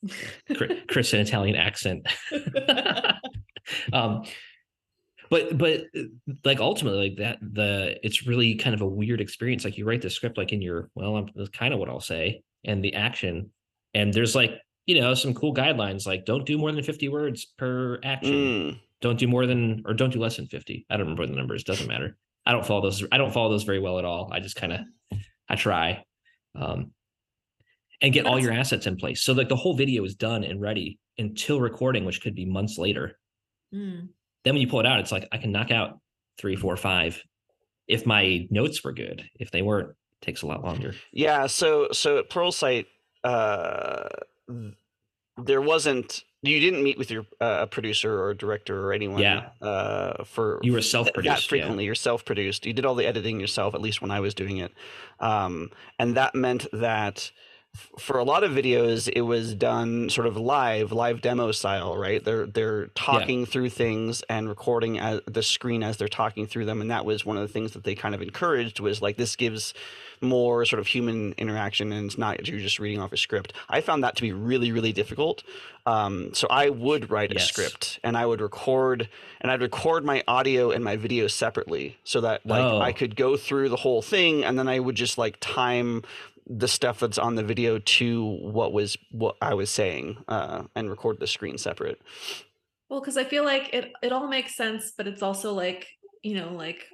Chris- 0.89 1.13
an 1.13 1.21
italian 1.21 1.57
accent. 1.57 2.07
Um 3.93 4.25
but 5.31 5.57
but 5.57 5.85
like 6.45 6.59
ultimately 6.59 7.11
like 7.11 7.19
that 7.19 7.39
the 7.41 7.97
it's 8.05 8.27
really 8.27 8.57
kind 8.57 8.75
of 8.75 8.81
a 8.81 8.87
weird 8.87 9.21
experience. 9.21 9.65
Like 9.65 9.79
you 9.79 9.85
write 9.85 10.03
the 10.03 10.11
script 10.11 10.37
like 10.37 10.53
in 10.53 10.61
your 10.61 10.91
well 10.97 11.17
I'm, 11.17 11.29
that's 11.37 11.49
kind 11.51 11.73
of 11.73 11.79
what 11.79 11.89
i'll 11.89 12.01
say 12.01 12.43
and 12.65 12.85
the 12.85 12.95
action 12.95 13.51
and 13.95 14.13
there's 14.13 14.35
like 14.35 14.59
you 14.87 15.01
know 15.01 15.15
some 15.15 15.33
cool 15.35 15.55
guidelines 15.55 16.07
like 16.07 16.25
don't 16.25 16.45
do 16.47 16.59
more 16.59 16.73
than 16.73 16.83
50 16.83 17.09
words 17.09 17.47
per 17.59 17.99
action. 18.05 18.33
Mm. 18.33 18.81
don't 19.01 19.19
do 19.19 19.29
more 19.29 19.47
than 19.47 19.83
or 19.87 19.95
don't 19.95 20.13
do 20.13 20.19
less 20.21 20.37
than 20.37 20.47
50 20.47 20.87
i 20.91 20.97
don't 20.97 21.07
remember 21.07 21.27
the 21.27 21.35
numbers 21.35 21.65
doesn't 21.65 21.89
matter. 21.89 22.17
I 22.45 22.53
don't 22.53 22.67
follow 22.67 22.83
those 22.83 23.05
i 23.13 23.19
don't 23.19 23.33
follow 23.33 23.51
those 23.51 23.63
very 23.65 23.79
well 23.79 23.99
at 23.99 24.05
all. 24.05 24.31
I 24.33 24.41
just 24.41 24.57
kind 24.57 24.73
of 24.73 24.81
i 25.49 25.55
try 25.57 26.05
um 26.59 26.91
and 28.01 28.13
get 28.13 28.27
all 28.27 28.39
your 28.41 28.53
assets 28.53 28.87
in 28.89 28.97
place. 28.97 29.23
So 29.23 29.33
like 29.33 29.49
the 29.49 29.57
whole 29.57 29.75
video 29.77 30.05
is 30.05 30.17
done 30.17 30.43
and 30.43 30.61
ready 30.61 30.99
until 31.19 31.61
recording 31.61 32.05
which 32.05 32.21
could 32.21 32.35
be 32.35 32.45
months 32.45 32.79
later. 32.79 33.19
Mm. 33.75 34.09
then 34.45 34.55
when 34.55 34.61
you 34.61 34.69
pull 34.69 34.81
it 34.81 34.87
out 34.87 34.99
it's 35.01 35.13
like 35.13 35.27
i 35.33 35.39
can 35.39 35.53
knock 35.53 35.71
out 35.71 36.01
three 36.39 36.57
four 36.57 36.77
five 36.77 37.23
if 37.89 38.07
my 38.07 38.47
notes 38.51 38.83
were 38.85 38.93
good. 38.93 39.29
If 39.39 39.51
they 39.51 39.61
weren't 39.63 39.91
it 39.91 40.25
takes 40.25 40.43
a 40.43 40.47
lot 40.47 40.65
longer. 40.65 40.95
Yeah, 41.13 41.47
so 41.47 41.89
so 41.93 42.19
at 42.19 42.53
site. 42.53 42.87
uh, 43.25 44.09
th- 44.09 44.23
there 45.37 45.61
wasn't. 45.61 46.25
You 46.45 46.59
didn't 46.59 46.83
meet 46.83 46.99
with 46.99 47.11
your 47.11 47.25
uh, 47.41 47.67
producer 47.67 48.21
or 48.21 48.35
director 48.35 48.87
or 48.87 48.93
anyone. 48.93 49.23
Yeah. 49.23 49.51
Uh, 49.61 50.25
for 50.25 50.59
you 50.63 50.73
were 50.73 50.83
self-produced 50.83 51.25
that 51.25 51.43
yeah. 51.43 51.49
frequently. 51.49 51.85
You're 51.85 51.95
self-produced. 51.95 52.67
You 52.67 52.73
did 52.73 52.85
all 52.85 52.95
the 52.95 53.07
editing 53.07 53.39
yourself, 53.39 53.75
at 53.75 53.81
least 53.81 54.03
when 54.03 54.11
I 54.11 54.21
was 54.21 54.35
doing 54.35 54.59
it, 54.59 54.73
um, 55.21 55.71
and 55.99 56.17
that 56.17 56.35
meant 56.35 56.67
that 56.73 57.31
for 57.99 58.19
a 58.19 58.25
lot 58.25 58.45
of 58.45 58.53
videos, 58.53 59.09
it 59.15 59.23
was 59.23 59.55
done 59.55 60.11
sort 60.11 60.27
of 60.27 60.37
live, 60.37 60.93
live 60.93 61.23
demo 61.23 61.53
style, 61.53 61.97
right? 61.97 62.23
They're 62.23 62.47
they're 62.47 62.89
talking 62.89 63.47
through 63.47 63.71
things 63.71 64.23
and 64.29 64.49
recording 64.49 64.99
as 64.99 65.21
the 65.27 65.43
screen 65.43 65.83
as 65.83 65.97
they're 65.97 66.09
talking 66.09 66.47
through 66.47 66.67
them, 66.67 66.81
and 66.83 66.91
that 66.91 67.07
was 67.07 67.25
one 67.25 67.37
of 67.37 67.43
the 67.43 67.53
things 67.53 67.73
that 67.73 67.85
they 67.85 67.95
kind 67.95 68.15
of 68.15 68.21
encouraged 68.21 68.81
was 68.81 69.01
like 69.01 69.17
this 69.17 69.37
gives 69.37 69.73
more 70.23 70.65
sort 70.65 70.81
of 70.81 70.87
human 70.87 71.35
interaction 71.39 71.93
and 71.93 72.07
it's 72.07 72.19
not 72.19 72.47
you're 72.47 72.61
just 72.61 72.79
reading 72.79 73.01
off 73.01 73.13
a 73.13 73.17
script. 73.17 73.53
I 73.69 73.81
found 73.81 74.05
that 74.05 74.17
to 74.17 74.23
be 74.23 74.33
really, 74.33 74.73
really 74.73 74.93
difficult. 74.93 75.43
Um, 75.85 76.33
so 76.33 76.47
I 76.49 76.69
would 76.71 77.11
write 77.11 77.35
a 77.35 77.41
script 77.41 77.99
and 78.05 78.17
I 78.17 78.25
would 78.25 78.41
record 78.41 79.09
and 79.41 79.51
I'd 79.51 79.61
record 79.61 80.05
my 80.05 80.23
audio 80.29 80.71
and 80.71 80.85
my 80.85 80.97
video 80.97 81.27
separately 81.27 81.99
so 82.05 82.21
that 82.21 82.47
like 82.47 82.63
Oh. 82.63 82.81
I 82.81 82.93
could 82.93 83.17
go 83.17 83.37
through 83.37 83.69
the 83.69 83.77
whole 83.77 84.03
thing 84.03 84.45
and 84.45 84.59
then 84.59 84.69
I 84.69 84.79
would 84.79 84.95
just 84.95 85.19
like 85.19 85.37
time 85.41 86.03
the 86.47 86.69
stuff 86.69 87.01
that's 87.01 87.19
on 87.19 87.35
the 87.37 87.43
video 87.43 87.79
to 87.79 88.25
what 88.25 88.73
was 88.73 88.97
what 89.11 89.37
I 89.41 89.55
was 89.55 89.71
saying 89.71 90.19
uh, 90.29 90.65
and 90.75 90.91
record 90.91 91.19
the 91.21 91.27
screen 91.27 91.57
separate. 91.59 92.01
Well, 92.89 93.01
because 93.01 93.17
I 93.17 93.25
feel 93.25 93.45
like 93.45 93.73
it 93.73 93.93
it 94.03 94.13
all 94.13 94.29
makes 94.29 94.57
sense, 94.57 94.93
but 94.97 95.07
it's 95.07 95.23
also 95.23 95.55
like, 95.55 95.87
you 96.23 96.35
know, 96.35 96.53
like 96.53 96.85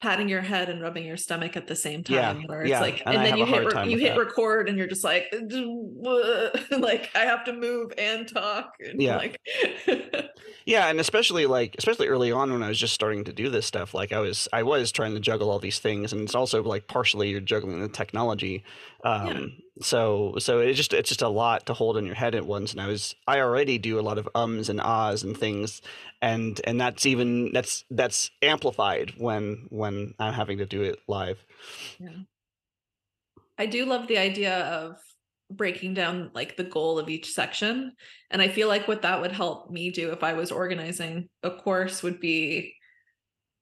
patting 0.00 0.28
your 0.28 0.42
head 0.42 0.68
and 0.68 0.82
rubbing 0.82 1.04
your 1.04 1.16
stomach 1.16 1.56
at 1.56 1.66
the 1.66 1.76
same 1.76 2.04
Yeah, 2.06 2.36
time. 2.36 2.44
Where 2.46 2.64
it's 2.64 2.70
yeah, 2.70 2.80
like, 2.80 3.02
and 3.06 3.24
and, 3.24 3.24
then 3.24 3.36
you 3.36 3.44
hit 3.46 3.64
re- 3.64 3.80
you 3.82 3.98
hit 3.98 4.14
that. 4.14 4.16
record, 4.16 4.68
and 4.68 4.78
you're 4.78 4.86
just 4.86 5.04
like, 5.04 5.26
like 5.32 7.10
I 7.14 7.20
have 7.20 7.44
to 7.44 7.52
move 7.52 7.92
and 7.98 8.28
talk. 8.28 8.74
And 8.80 9.00
Yeah. 9.00 9.16
like, 9.16 9.38
Yeah, 10.64 10.88
and 10.88 10.98
especially 11.00 11.46
like 11.46 11.76
especially 11.78 12.08
early 12.08 12.32
on 12.32 12.52
when 12.52 12.62
I 12.62 12.68
was 12.68 12.78
just 12.78 12.94
starting 12.94 13.24
to 13.24 13.32
do 13.32 13.48
this 13.50 13.66
stuff, 13.66 13.94
like 13.94 14.12
I 14.12 14.18
was 14.20 14.48
I 14.52 14.62
was 14.62 14.90
trying 14.92 15.14
to 15.14 15.20
juggle 15.20 15.50
all 15.50 15.58
these 15.58 15.78
things, 15.78 16.12
and 16.12 16.22
it's 16.22 16.34
also 16.34 16.62
like 16.62 16.88
partially 16.88 17.30
you're 17.30 17.40
juggling 17.40 17.80
the 17.80 17.88
technology. 17.88 18.64
Um, 19.04 19.58
So 19.80 20.34
so 20.38 20.60
it's 20.60 20.76
just 20.76 20.92
it's 20.92 21.08
just 21.08 21.22
a 21.22 21.28
lot 21.28 21.66
to 21.66 21.74
hold 21.74 21.98
in 21.98 22.06
your 22.06 22.14
head 22.14 22.34
at 22.34 22.46
once, 22.46 22.72
and 22.72 22.80
I 22.80 22.86
was 22.86 23.14
I 23.26 23.40
already 23.40 23.78
do 23.78 23.98
a 23.98 24.02
lot 24.02 24.18
of 24.18 24.28
ums 24.34 24.68
and 24.68 24.80
ahs 24.80 25.22
and 25.22 25.36
things, 25.36 25.82
and 26.22 26.60
and 26.64 26.80
that's 26.80 27.04
even 27.04 27.52
that's 27.52 27.84
that's 27.90 28.30
amplified 28.42 29.12
when 29.18 29.66
when 29.68 30.14
I'm 30.18 30.32
having 30.32 30.58
to 30.58 30.66
do 30.66 30.82
it 30.82 31.00
live. 31.08 31.44
yeah 31.98 32.10
I 33.58 33.66
do 33.66 33.86
love 33.86 34.06
the 34.06 34.18
idea 34.18 34.58
of 34.66 34.96
breaking 35.50 35.94
down 35.94 36.30
like 36.34 36.56
the 36.56 36.64
goal 36.64 36.98
of 36.98 37.08
each 37.08 37.30
section. 37.30 37.92
And 38.30 38.42
I 38.42 38.48
feel 38.48 38.68
like 38.68 38.88
what 38.88 39.02
that 39.02 39.20
would 39.20 39.32
help 39.32 39.70
me 39.70 39.90
do 39.90 40.10
if 40.10 40.22
I 40.22 40.32
was 40.32 40.50
organizing 40.50 41.28
a 41.42 41.50
course 41.50 42.02
would 42.02 42.20
be 42.20 42.74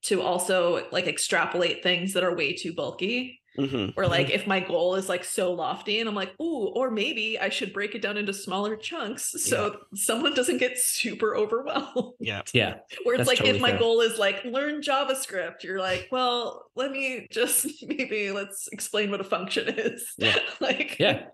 to 0.04 0.22
also 0.22 0.86
like 0.90 1.06
extrapolate 1.06 1.82
things 1.82 2.12
that 2.14 2.24
are 2.24 2.34
way 2.34 2.54
too 2.54 2.74
bulky. 2.74 3.40
Hmm 3.56 3.88
Or 3.96 4.06
like 4.06 4.30
if 4.30 4.46
my 4.46 4.60
goal 4.60 4.96
is 4.96 5.08
like 5.08 5.24
so 5.24 5.52
lofty 5.52 6.00
and 6.00 6.08
I'm 6.08 6.14
like, 6.14 6.32
ooh, 6.40 6.72
or 6.74 6.90
maybe 6.90 7.38
I 7.38 7.48
should 7.50 7.72
break 7.72 7.94
it 7.94 8.02
down 8.02 8.16
into 8.16 8.32
smaller 8.32 8.76
chunks 8.76 9.32
so 9.42 9.76
someone 9.94 10.34
doesn't 10.34 10.58
get 10.58 10.78
super 10.78 11.36
overwhelmed. 11.36 12.14
Yeah. 12.20 12.42
yeah 12.52 12.76
Where 13.04 13.14
it's 13.14 13.18
That's 13.18 13.28
like 13.28 13.38
totally 13.38 13.56
if 13.56 13.62
my 13.62 13.70
fair. 13.70 13.78
goal 13.78 14.00
is 14.00 14.18
like 14.18 14.44
learn 14.44 14.80
JavaScript, 14.82 15.62
you're 15.62 15.78
like, 15.80 16.08
well, 16.10 16.66
let 16.74 16.90
me 16.90 17.28
just 17.30 17.66
maybe 17.86 18.30
let's 18.32 18.68
explain 18.72 19.10
what 19.10 19.20
a 19.20 19.24
function 19.24 19.68
is. 19.68 20.12
Yeah. 20.18 20.38
like 20.60 20.98
yeah 20.98 21.26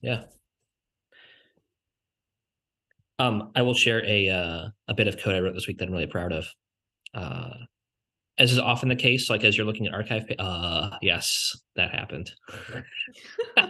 yeah 0.00 0.24
um 3.18 3.50
i 3.54 3.62
will 3.62 3.74
share 3.74 4.04
a 4.04 4.28
uh 4.28 4.68
a 4.88 4.94
bit 4.94 5.08
of 5.08 5.18
code 5.18 5.34
i 5.34 5.40
wrote 5.40 5.54
this 5.54 5.66
week 5.66 5.78
that 5.78 5.86
i'm 5.86 5.92
really 5.92 6.06
proud 6.06 6.32
of 6.32 6.46
uh 7.14 7.50
as 8.38 8.52
is 8.52 8.58
often 8.58 8.88
the 8.88 8.96
case 8.96 9.30
like 9.30 9.44
as 9.44 9.56
you're 9.56 9.66
looking 9.66 9.86
at 9.86 9.94
archive 9.94 10.24
uh 10.38 10.90
yes 11.02 11.56
that 11.76 11.90
happened. 11.92 12.32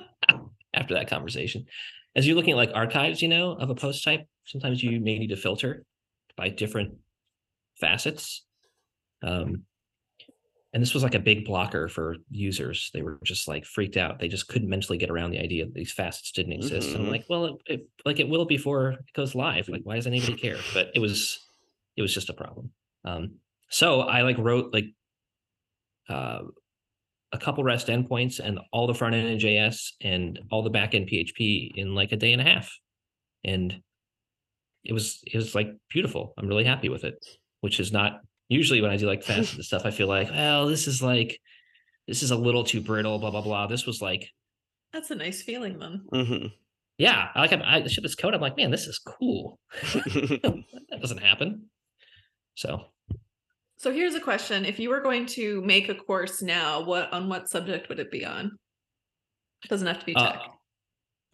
After 0.76 0.94
that 0.94 1.08
conversation. 1.08 1.66
As 2.16 2.26
you're 2.26 2.34
looking 2.36 2.52
at 2.52 2.56
like 2.56 2.70
archives 2.74 3.22
you 3.22 3.28
know 3.28 3.52
of 3.52 3.70
a 3.70 3.74
post 3.74 4.02
type 4.04 4.26
sometimes 4.46 4.82
you 4.82 5.00
may 5.00 5.18
need 5.18 5.28
to 5.28 5.36
filter 5.36 5.84
by 6.36 6.48
different 6.48 6.94
facets. 7.80 8.44
Um 9.22 9.64
and 10.72 10.82
this 10.82 10.92
was 10.92 11.04
like 11.04 11.14
a 11.14 11.20
big 11.20 11.44
blocker 11.44 11.86
for 11.86 12.16
users. 12.32 12.90
They 12.92 13.02
were 13.02 13.20
just 13.22 13.46
like 13.46 13.64
freaked 13.64 13.96
out. 13.96 14.18
They 14.18 14.26
just 14.26 14.48
couldn't 14.48 14.68
mentally 14.68 14.98
get 14.98 15.08
around 15.08 15.30
the 15.30 15.38
idea 15.38 15.66
that 15.66 15.74
these 15.74 15.92
facets 15.92 16.32
didn't 16.32 16.54
exist. 16.54 16.88
And 16.94 17.04
i'm 17.04 17.08
Mhm. 17.08 17.12
like 17.12 17.24
well 17.28 17.44
it, 17.44 17.54
it, 17.66 17.88
like 18.04 18.18
it 18.18 18.28
will 18.28 18.44
before 18.44 18.90
it 18.92 19.12
goes 19.14 19.34
live. 19.36 19.68
Like 19.68 19.82
why 19.84 19.94
does 19.94 20.06
anybody 20.08 20.34
care? 20.34 20.58
But 20.72 20.88
it 20.94 20.98
was 20.98 21.38
it 21.96 22.02
was 22.02 22.12
just 22.12 22.28
a 22.30 22.34
problem. 22.34 22.72
Um 23.04 23.36
so 23.74 24.00
i 24.02 24.22
like 24.22 24.38
wrote 24.38 24.72
like 24.72 24.86
uh 26.08 26.40
a 27.32 27.38
couple 27.38 27.64
rest 27.64 27.88
endpoints 27.88 28.38
and 28.38 28.60
all 28.72 28.86
the 28.86 28.94
front 28.94 29.14
end 29.14 29.28
in 29.28 29.38
js 29.38 29.90
and 30.00 30.38
all 30.50 30.62
the 30.62 30.70
back 30.70 30.94
end 30.94 31.08
php 31.08 31.70
in 31.74 31.94
like 31.94 32.12
a 32.12 32.16
day 32.16 32.32
and 32.32 32.40
a 32.40 32.44
half 32.44 32.72
and 33.44 33.80
it 34.84 34.92
was 34.92 35.20
it 35.26 35.36
was 35.36 35.54
like 35.54 35.68
beautiful 35.90 36.34
i'm 36.38 36.48
really 36.48 36.64
happy 36.64 36.88
with 36.88 37.04
it 37.04 37.16
which 37.60 37.80
is 37.80 37.92
not 37.92 38.20
usually 38.48 38.80
when 38.80 38.90
I 38.90 38.96
do 38.96 39.06
like 39.06 39.22
fast 39.22 39.62
stuff, 39.62 39.82
I 39.84 39.90
feel 39.90 40.08
like, 40.08 40.30
well, 40.30 40.66
this 40.66 40.86
is 40.86 41.02
like, 41.02 41.40
this 42.06 42.22
is 42.22 42.30
a 42.30 42.36
little 42.36 42.64
too 42.64 42.80
brittle, 42.80 43.18
blah 43.18 43.30
blah 43.30 43.42
blah. 43.42 43.66
This 43.66 43.86
was 43.86 44.02
like, 44.02 44.28
That's 44.92 45.10
a 45.10 45.14
nice 45.14 45.42
feeling 45.42 45.78
then. 45.78 46.04
hmm 46.12 46.46
yeah, 46.96 47.28
I 47.34 47.40
like 47.40 47.52
I, 47.52 47.82
I 47.82 47.86
ship 47.88 48.04
this 48.04 48.14
code. 48.14 48.34
I'm 48.34 48.40
like, 48.40 48.56
man, 48.56 48.70
this 48.70 48.86
is 48.86 49.00
cool. 49.00 49.58
that 49.82 50.98
doesn't 51.00 51.18
happen. 51.18 51.70
So 52.54 52.84
So 53.84 53.92
here's 53.92 54.14
a 54.14 54.20
question: 54.20 54.64
If 54.64 54.78
you 54.78 54.88
were 54.88 55.02
going 55.02 55.26
to 55.26 55.60
make 55.60 55.90
a 55.90 55.94
course 55.94 56.40
now, 56.40 56.82
what 56.82 57.12
on 57.12 57.28
what 57.28 57.50
subject 57.50 57.90
would 57.90 57.98
it 57.98 58.10
be 58.10 58.24
on? 58.24 58.56
It 59.62 59.68
doesn't 59.68 59.86
have 59.86 59.98
to 59.98 60.06
be 60.06 60.16
Uh, 60.16 60.32
tech. 60.32 60.40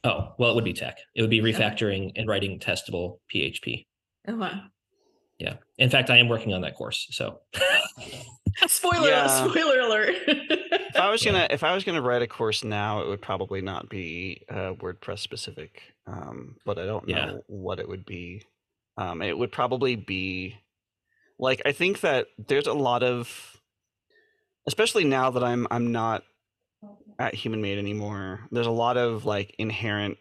oh, 0.02 0.34
well, 0.36 0.50
it 0.50 0.54
would 0.56 0.64
be 0.64 0.72
tech. 0.72 0.98
It 1.14 1.20
would 1.22 1.30
be 1.30 1.40
Okay. 1.40 1.52
refactoring 1.52 2.10
and 2.16 2.26
writing 2.28 2.58
testable 2.58 3.18
PHP. 3.32 3.86
Okay. 4.28 4.50
Yeah. 5.38 5.54
In 5.78 5.90
fact, 5.90 6.10
I 6.10 6.16
am 6.18 6.26
working 6.28 6.52
on 6.52 6.62
that 6.62 6.74
course. 6.74 7.06
So 7.12 7.38
Spoiler! 8.66 9.06
Yeah. 9.08 9.28
Spoiler 9.28 9.78
alert! 9.82 10.16
If 10.26 10.96
I 10.96 11.08
was 11.08 11.22
gonna 11.24 11.46
if 11.50 11.62
I 11.62 11.72
was 11.72 11.84
gonna 11.84 12.02
write 12.02 12.22
a 12.22 12.26
course 12.26 12.64
now, 12.64 13.00
it 13.02 13.06
would 13.06 13.22
probably 13.22 13.60
not 13.60 13.88
be 13.88 14.42
uh, 14.50 14.72
WordPress 14.74 15.20
specific. 15.20 15.82
Um, 16.08 16.56
but 16.66 16.80
I 16.80 16.84
don't 16.86 17.08
Yeah. 17.08 17.26
know 17.26 17.44
what 17.46 17.78
it 17.78 17.88
would 17.88 18.04
be. 18.04 18.42
Um, 18.96 19.22
it 19.22 19.38
would 19.38 19.52
probably 19.52 19.94
be 19.94 20.56
like 21.40 21.62
I 21.64 21.72
think 21.72 22.00
that 22.00 22.26
there's 22.38 22.66
a 22.66 22.72
lot 22.72 23.02
of, 23.02 23.60
especially 24.66 25.04
now 25.04 25.30
that 25.30 25.42
I'm 25.44 25.66
I'm 25.70 25.92
not 25.92 26.22
at 27.18 27.34
Human 27.34 27.60
Made 27.60 27.78
anymore. 27.78 28.40
There's 28.50 28.66
a 28.66 28.70
lot 28.70 28.96
of 28.96 29.24
like 29.24 29.54
inherent 29.58 30.18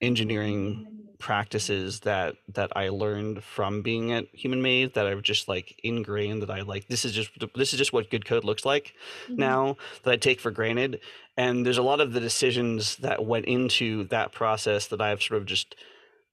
engineering 0.00 0.86
practices 1.18 2.00
that 2.00 2.34
that 2.52 2.72
I 2.74 2.88
learned 2.88 3.44
from 3.44 3.82
being 3.82 4.12
at 4.12 4.26
Human 4.32 4.60
Made 4.60 4.94
that 4.94 5.06
I've 5.06 5.22
just 5.22 5.46
like 5.46 5.78
ingrained 5.84 6.42
that 6.42 6.50
I 6.50 6.62
like. 6.62 6.88
This 6.88 7.04
is 7.04 7.12
just 7.12 7.30
this 7.54 7.72
is 7.72 7.78
just 7.78 7.92
what 7.92 8.10
good 8.10 8.24
code 8.24 8.44
looks 8.44 8.64
like 8.64 8.94
Mhm. 9.28 9.36
now 9.38 9.76
that 10.02 10.10
I 10.10 10.16
take 10.16 10.40
for 10.40 10.50
granted. 10.50 11.00
And 11.36 11.64
there's 11.64 11.78
a 11.78 11.82
lot 11.82 12.00
of 12.00 12.12
the 12.12 12.20
decisions 12.20 12.96
that 12.96 13.24
went 13.24 13.46
into 13.46 14.04
that 14.04 14.32
process 14.32 14.88
that 14.88 15.00
I've 15.00 15.22
sort 15.22 15.38
of 15.40 15.46
just 15.46 15.76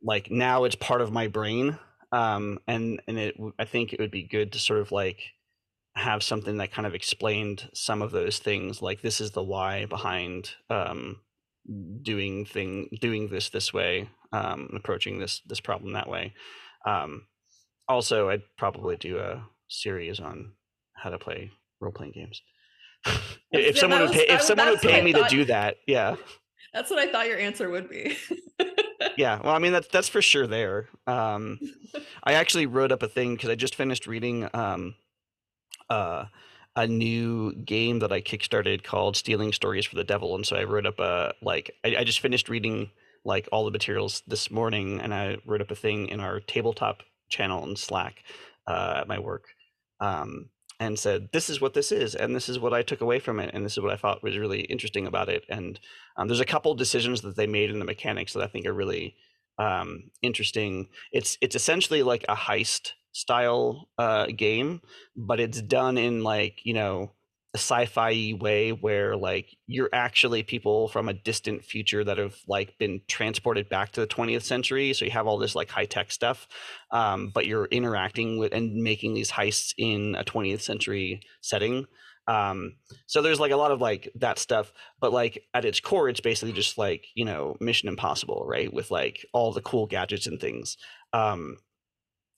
like 0.01 0.31
now 0.31 0.63
it's 0.63 0.75
part 0.75 1.01
of 1.01 1.11
my 1.11 1.27
brain. 1.27 1.77
Um, 2.11 2.59
and 2.67 3.01
and 3.07 3.19
it 3.19 3.35
I 3.57 3.65
think 3.65 3.93
it 3.93 3.99
would 3.99 4.11
be 4.11 4.23
good 4.23 4.51
to 4.53 4.59
sort 4.59 4.79
of 4.79 4.91
like 4.91 5.21
have 5.95 6.23
something 6.23 6.57
that 6.57 6.71
kind 6.71 6.87
of 6.87 6.95
explained 6.95 7.69
some 7.73 8.01
of 8.01 8.11
those 8.11 8.39
things. 8.39 8.81
Like 8.81 9.01
this 9.01 9.21
is 9.21 9.31
the 9.31 9.43
why 9.43 9.85
behind 9.85 10.51
um, 10.69 11.17
doing 12.01 12.45
thing 12.45 12.89
doing 12.99 13.29
this 13.29 13.49
this 13.49 13.73
way, 13.73 14.09
um, 14.31 14.71
approaching 14.75 15.19
this 15.19 15.41
this 15.45 15.59
problem 15.59 15.93
that 15.93 16.09
way. 16.09 16.33
Um, 16.85 17.27
also, 17.87 18.29
I'd 18.29 18.43
probably 18.57 18.97
do 18.97 19.19
a 19.19 19.45
series 19.67 20.19
on 20.19 20.53
how 20.93 21.09
to 21.09 21.19
play 21.19 21.51
role 21.79 21.91
playing 21.91 22.13
games. 22.13 22.41
if 23.51 23.77
someone 23.77 24.01
would 24.01 24.11
pay, 24.11 24.27
if 24.27 24.41
someone 24.41 24.69
would 24.69 24.81
pay 24.81 25.01
me 25.01 25.13
to 25.13 25.25
do 25.29 25.45
that, 25.45 25.77
yeah, 25.87 26.15
That's 26.73 26.89
what 26.89 26.99
I 26.99 27.11
thought 27.11 27.27
your 27.27 27.39
answer 27.39 27.69
would 27.69 27.89
be. 27.89 28.17
yeah. 29.17 29.39
Well, 29.43 29.53
I 29.53 29.59
mean 29.59 29.71
that's 29.71 29.87
that's 29.87 30.09
for 30.09 30.21
sure 30.21 30.47
there. 30.47 30.87
Um, 31.07 31.59
I 32.23 32.33
actually 32.33 32.65
wrote 32.65 32.91
up 32.91 33.03
a 33.03 33.07
thing 33.07 33.35
because 33.35 33.49
I 33.49 33.55
just 33.55 33.75
finished 33.75 34.07
reading 34.07 34.47
um, 34.53 34.95
uh, 35.89 36.25
a 36.75 36.87
new 36.87 37.53
game 37.53 37.99
that 37.99 38.11
I 38.11 38.21
kickstarted 38.21 38.83
called 38.83 39.15
"Stealing 39.15 39.53
Stories 39.53 39.85
for 39.85 39.95
the 39.95 40.03
Devil," 40.03 40.35
and 40.35 40.45
so 40.45 40.55
I 40.55 40.63
wrote 40.63 40.85
up 40.85 40.99
a 40.99 41.33
like 41.41 41.71
I, 41.83 41.97
I 41.97 42.03
just 42.03 42.19
finished 42.19 42.49
reading 42.49 42.91
like 43.25 43.49
all 43.51 43.65
the 43.65 43.71
materials 43.71 44.23
this 44.27 44.49
morning, 44.49 44.99
and 45.01 45.13
I 45.13 45.37
wrote 45.45 45.61
up 45.61 45.71
a 45.71 45.75
thing 45.75 46.07
in 46.09 46.19
our 46.19 46.39
tabletop 46.39 47.03
channel 47.29 47.67
in 47.67 47.75
Slack 47.75 48.23
uh, 48.67 48.99
at 49.01 49.07
my 49.07 49.19
work. 49.19 49.45
Um, 49.99 50.49
and 50.79 50.97
said, 50.97 51.29
"This 51.33 51.49
is 51.49 51.59
what 51.59 51.73
this 51.73 51.91
is, 51.91 52.15
and 52.15 52.35
this 52.35 52.49
is 52.49 52.59
what 52.59 52.73
I 52.73 52.81
took 52.81 53.01
away 53.01 53.19
from 53.19 53.39
it, 53.39 53.51
and 53.53 53.65
this 53.65 53.73
is 53.73 53.83
what 53.83 53.91
I 53.91 53.97
thought 53.97 54.23
was 54.23 54.37
really 54.37 54.61
interesting 54.61 55.07
about 55.07 55.29
it." 55.29 55.43
And 55.49 55.79
um, 56.17 56.27
there's 56.27 56.39
a 56.39 56.45
couple 56.45 56.73
decisions 56.75 57.21
that 57.21 57.35
they 57.35 57.47
made 57.47 57.69
in 57.69 57.79
the 57.79 57.85
mechanics 57.85 58.33
that 58.33 58.43
I 58.43 58.47
think 58.47 58.65
are 58.65 58.73
really 58.73 59.15
um, 59.57 60.11
interesting. 60.21 60.87
It's 61.11 61.37
it's 61.41 61.55
essentially 61.55 62.03
like 62.03 62.25
a 62.29 62.35
heist 62.35 62.93
style 63.11 63.89
uh, 63.97 64.27
game, 64.27 64.81
but 65.15 65.39
it's 65.39 65.61
done 65.61 65.97
in 65.97 66.23
like 66.23 66.61
you 66.63 66.73
know 66.73 67.11
sci-fi 67.55 68.33
way 68.39 68.71
where 68.71 69.17
like 69.17 69.57
you're 69.65 69.89
actually 69.91 70.43
people 70.43 70.87
from 70.87 71.09
a 71.09 71.13
distant 71.13 71.65
future 71.65 72.03
that 72.03 72.19
have 72.19 72.35
like 72.47 72.77
been 72.77 73.01
transported 73.07 73.67
back 73.69 73.91
to 73.91 74.01
the 74.01 74.07
20th 74.07 74.43
century 74.43 74.93
so 74.93 75.03
you 75.03 75.09
have 75.09 75.25
all 75.25 75.39
this 75.39 75.55
like 75.55 75.69
high-tech 75.69 76.11
stuff 76.11 76.47
um, 76.91 77.31
but 77.33 77.47
you're 77.47 77.65
interacting 77.65 78.37
with 78.37 78.53
and 78.53 78.75
making 78.75 79.15
these 79.15 79.31
heists 79.31 79.73
in 79.79 80.15
a 80.15 80.23
20th 80.23 80.61
century 80.61 81.21
setting. 81.41 81.87
Um, 82.27 82.75
so 83.07 83.23
there's 83.23 83.39
like 83.39 83.51
a 83.51 83.57
lot 83.57 83.71
of 83.71 83.81
like 83.81 84.11
that 84.15 84.37
stuff 84.37 84.71
but 84.99 85.11
like 85.11 85.41
at 85.55 85.65
its 85.65 85.79
core 85.79 86.09
it's 86.09 86.19
basically 86.19 86.53
just 86.53 86.77
like 86.77 87.07
you 87.15 87.25
know 87.25 87.55
mission 87.59 87.89
impossible 87.89 88.45
right 88.47 88.71
with 88.71 88.91
like 88.91 89.25
all 89.33 89.51
the 89.51 89.61
cool 89.61 89.87
gadgets 89.87 90.27
and 90.27 90.39
things. 90.39 90.77
Um, 91.13 91.57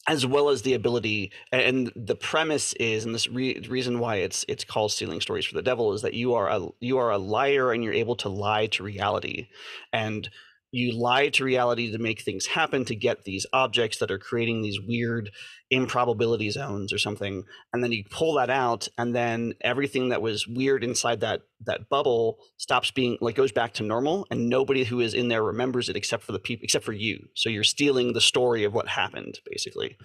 as 0.08 0.26
well 0.26 0.50
as 0.50 0.64
the 0.64 0.74
ability 0.74 1.32
and 1.52 1.92
the 1.96 2.16
premise 2.16 2.74
is 2.74 3.06
and 3.06 3.14
this 3.14 3.28
re- 3.28 3.60
reason 3.70 4.00
why 4.00 4.16
it's 4.16 4.44
it's 4.48 4.64
called 4.64 4.92
stealing 4.92 5.22
stories 5.22 5.46
for 5.46 5.54
the 5.54 5.62
devil 5.62 5.94
is 5.94 6.02
that 6.02 6.16
you 6.16 6.34
are 6.34 6.50
a 6.50 6.68
you 6.80 6.98
are 6.98 7.12
a 7.12 7.18
liar 7.18 7.72
and 7.72 7.84
you're 7.84 7.94
able 7.94 8.16
to 8.16 8.30
lie 8.30 8.66
to 8.68 8.84
reality. 8.84 9.48
And 9.94 10.30
you 10.72 10.98
lie 10.98 11.30
to 11.30 11.44
reality 11.44 11.92
to 11.92 11.98
make 11.98 12.22
things 12.22 12.46
happen 12.46 12.86
to 12.86 12.96
get 12.96 13.24
these 13.24 13.46
objects 13.54 13.98
that 14.00 14.12
are 14.12 14.18
creating 14.18 14.62
these 14.62 14.80
weird 14.80 15.32
improbability 15.70 16.50
zones 16.50 16.92
or 16.92 16.98
something 16.98 17.44
and 17.74 17.84
then 17.84 17.92
you 17.92 18.04
pull 18.10 18.36
that 18.36 18.50
out 18.50 18.88
and 18.98 19.16
then 19.16 19.54
everything 19.62 20.10
that 20.10 20.22
was 20.22 20.48
weird 20.48 20.84
inside 20.84 21.22
that 21.22 21.42
that 21.66 21.90
bubble 21.90 22.40
stops 22.58 22.92
being 22.92 23.18
like 23.22 23.36
goes 23.36 23.52
back 23.52 23.74
to 23.74 23.84
normal 23.84 24.26
and 24.32 24.50
nobody 24.50 24.84
who 24.84 25.00
is 25.00 25.14
in 25.14 25.28
there 25.28 25.44
remembers 25.44 25.90
it 25.90 25.96
except 25.96 26.24
for 26.24 26.32
the 26.32 26.40
people 26.40 26.64
except 26.64 26.86
for 26.86 26.94
you. 26.94 27.28
So 27.36 27.50
you're 27.50 27.64
stealing 27.64 28.14
the 28.14 28.22
story 28.22 28.64
of 28.64 28.74
what 28.74 28.88
happened 28.88 29.40
basically. 29.46 29.98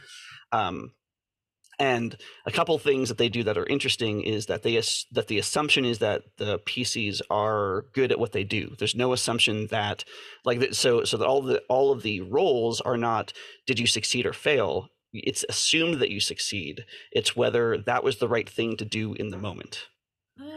Um, 0.53 0.93
and 1.79 2.17
a 2.47 2.51
couple 2.51 2.79
things 2.79 3.09
that 3.09 3.19
they 3.19 3.29
do 3.29 3.43
that 3.45 3.59
are 3.59 3.67
interesting 3.67 4.23
is 4.23 4.47
that 4.47 4.63
they 4.63 4.81
that 5.13 5.29
the 5.29 5.39
assumption 5.39 5.85
is 5.85 5.99
that 5.99 6.23
the 6.39 6.59
PCs 6.61 7.21
are 7.31 7.85
good 7.93 8.11
at 8.13 8.19
what 8.19 8.33
they 8.33 8.45
do. 8.45 8.75
There's 8.79 8.95
no 8.95 9.13
assumption 9.13 9.67
that 9.69 10.05
like 10.45 10.73
so 10.73 11.05
so 11.05 11.17
that 11.17 11.27
all 11.27 11.43
the 11.43 11.63
all 11.69 11.93
of 11.93 12.03
the 12.03 12.21
rolls 12.23 12.81
are 12.81 12.97
not 12.97 13.33
did 13.67 13.79
you 13.79 13.87
succeed 13.87 14.27
or 14.27 14.33
fail. 14.33 14.89
It's 15.13 15.45
assumed 15.49 16.01
that 16.01 16.11
you 16.11 16.21
succeed. 16.21 16.85
It's 17.13 17.37
whether 17.37 17.79
that 17.79 18.05
was 18.05 18.19
the 18.19 18.29
right 18.29 18.49
thing 18.49 18.77
to 18.79 18.85
do 18.85 19.15
in 19.15 19.29
the 19.29 19.39
moment 19.39 19.87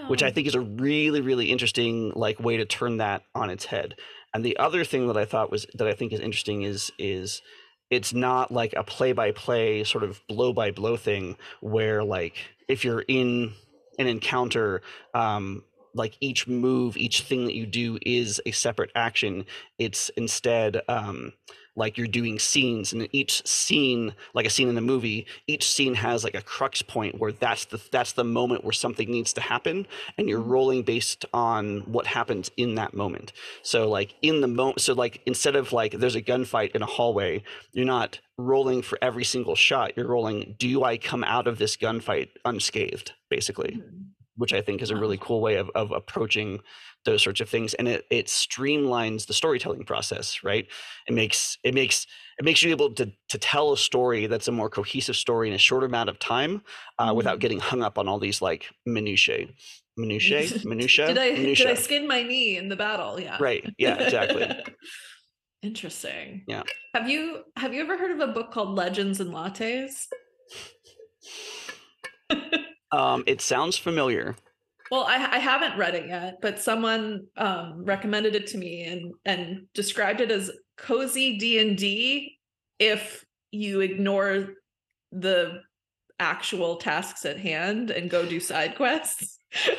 which 0.08 0.24
I 0.24 0.28
Oh. 0.28 0.32
think 0.32 0.48
is 0.48 0.56
a 0.56 0.62
really 0.62 1.22
really 1.22 1.52
interesting 1.52 2.12
like 2.16 2.40
way 2.40 2.58
to 2.58 2.66
turn 2.66 2.98
that 2.98 3.24
on 3.34 3.50
its 3.50 3.66
head. 3.66 3.96
And 4.34 4.44
the 4.44 4.58
other 4.58 4.84
thing 4.84 5.08
that 5.08 5.18
I 5.18 5.26
thought 5.26 5.52
was 5.52 5.66
that 5.74 5.88
I 5.88 5.94
think 5.94 6.12
is 6.14 6.20
interesting 6.20 6.64
is 6.64 6.92
is 7.00 7.42
it's 7.90 8.14
not 8.14 8.52
like 8.52 8.74
a 8.78 8.84
play 8.84 9.12
by 9.14 9.32
play 9.32 9.84
sort 9.84 10.04
of 10.04 10.22
blow 10.28 10.54
by 10.54 10.72
blow 10.72 10.96
thing 10.96 11.36
where 11.62 12.04
like 12.04 12.36
if 12.68 12.84
you're 12.84 13.04
in 13.08 13.54
an 13.98 14.08
encounter 14.08 14.82
um 15.14 15.64
like 15.94 16.16
each 16.22 16.48
move 16.48 16.96
each 16.98 17.22
thing 17.22 17.46
that 17.46 17.56
you 17.56 17.66
do 17.66 17.98
is 18.04 18.42
a 18.46 18.52
separate 18.52 18.92
action 18.96 19.46
it's 19.78 20.10
instead 20.10 20.82
um 20.88 21.34
like 21.80 21.98
you're 21.98 22.08
doing 22.22 22.38
scenes 22.38 22.94
and 22.94 23.08
each 23.12 23.34
scene 23.48 24.14
like 24.38 24.46
a 24.46 24.50
scene 24.56 24.70
in 24.74 24.78
a 24.78 24.82
movie 24.94 25.26
each 25.48 25.66
scene 25.76 25.96
has 25.96 26.24
like 26.24 26.36
a 26.36 26.42
crux 26.54 26.82
point 26.96 27.14
where 27.20 27.32
that's 27.46 27.66
the 27.72 27.80
that's 27.96 28.14
the 28.14 28.24
moment 28.40 28.64
where 28.66 28.74
something 28.86 29.10
needs 29.10 29.32
to 29.34 29.42
happen 29.42 29.78
and 30.18 30.28
you're 30.30 30.42
Mhm. 30.42 30.50
rolling 30.56 30.82
based 30.84 31.26
on 31.34 31.64
what 31.96 32.06
happens 32.18 32.52
in 32.58 32.76
that 32.76 32.94
moment 32.94 33.32
so 33.64 33.80
like 33.98 34.10
in 34.22 34.42
the 34.42 34.48
moment 34.48 34.82
so 34.82 34.94
like 34.94 35.22
instead 35.26 35.56
of 35.56 35.74
like 35.74 35.92
there's 36.02 36.16
a 36.16 36.22
gunfight 36.32 36.72
in 36.76 36.82
a 36.82 36.92
hallway 36.98 37.42
you're 37.74 37.86
not 38.00 38.20
rolling 38.38 38.82
for 38.82 38.98
every 39.02 39.24
single 39.34 39.56
shot 39.56 39.94
you're 39.96 40.08
rolling 40.16 40.56
do 40.60 40.84
i 40.84 40.98
come 40.98 41.24
out 41.24 41.48
of 41.48 41.58
this 41.58 41.76
gunfight 41.78 42.30
unscathed 42.46 43.14
basically 43.30 43.72
Mhm. 43.78 44.06
which 44.42 44.54
I 44.54 44.62
think 44.62 44.82
is 44.82 44.90
a 44.92 44.96
really 45.04 45.18
cool 45.28 45.42
way 45.42 45.56
of, 45.56 45.70
of 45.76 45.92
approaching 45.92 46.62
those 47.06 47.24
sorts 47.24 47.42
of 47.42 47.50
things. 47.50 47.74
And 47.76 47.88
it, 47.88 48.06
it 48.12 48.28
streamlines 48.28 49.26
the 49.28 49.34
storytelling 49.34 49.84
process, 49.86 50.44
right? 50.44 50.68
It 51.08 51.14
makes 51.14 51.58
it 51.64 51.74
makes 51.74 52.06
it 52.38 52.46
makes 52.46 52.62
you 52.64 52.72
able 52.72 52.94
to 52.96 53.12
to 53.30 53.38
tell 53.38 53.72
a 53.74 53.78
story 53.78 54.28
that's 54.28 54.48
a 54.48 54.52
more 54.52 54.70
cohesive 54.70 55.16
story 55.16 55.48
in 55.48 55.54
a 55.54 55.58
short 55.58 55.84
amount 55.84 56.10
of 56.10 56.20
time 56.20 56.62
uh, 56.98 57.14
without 57.16 57.38
Mhm. 57.38 57.42
getting 57.42 57.60
hung 57.60 57.84
up 57.84 57.98
on 57.98 58.08
all 58.08 58.20
these 58.20 58.42
like 58.42 58.70
minutiae. 58.86 59.48
Minutiae? 59.98 60.60
Minutia? 60.66 61.08
Did 61.14 61.18
I 61.18 61.36
did 61.36 61.68
I 61.68 61.74
skin 61.74 62.08
my 62.08 62.24
knee 62.24 62.58
in 62.58 62.70
the 62.70 62.76
battle? 62.76 63.20
Yeah. 63.20 63.38
Right. 63.40 63.66
Yeah, 63.78 63.96
exactly. 64.02 64.48
Interesting. 65.62 66.44
Yeah. 66.48 66.64
Have 66.94 67.10
you 67.10 67.44
have 67.58 67.74
you 67.74 67.82
ever 67.82 67.98
heard 67.98 68.12
of 68.12 68.22
a 68.30 68.32
book 68.32 68.52
called 68.52 68.76
Legends 68.78 69.20
and 69.20 69.34
Lattes? 69.34 70.06
Um, 72.92 73.24
it 73.28 73.42
sounds 73.42 73.78
familiar. 73.78 74.36
Well, 74.92 75.04
I, 75.04 75.36
I 75.36 75.38
haven't 75.38 75.78
read 75.78 75.96
it 75.96 76.08
yet, 76.08 76.36
but 76.42 76.60
someone 76.60 77.28
um, 77.38 77.84
recommended 77.86 78.36
it 78.36 78.48
to 78.48 78.58
me 78.58 78.84
and 78.84 79.14
and 79.26 79.68
described 79.74 80.22
it 80.22 80.32
as 80.32 80.52
cozy 80.78 81.38
D 81.38 81.60
and 81.60 81.78
D 81.78 82.38
if 82.80 83.24
you 83.52 83.82
ignore 83.82 84.50
the 85.12 85.62
actual 86.20 86.76
tasks 86.78 87.26
at 87.26 87.40
hand 87.40 87.92
and 87.92 88.10
go 88.10 88.26
do 88.26 88.40
side 88.40 88.76
quests. 88.76 89.38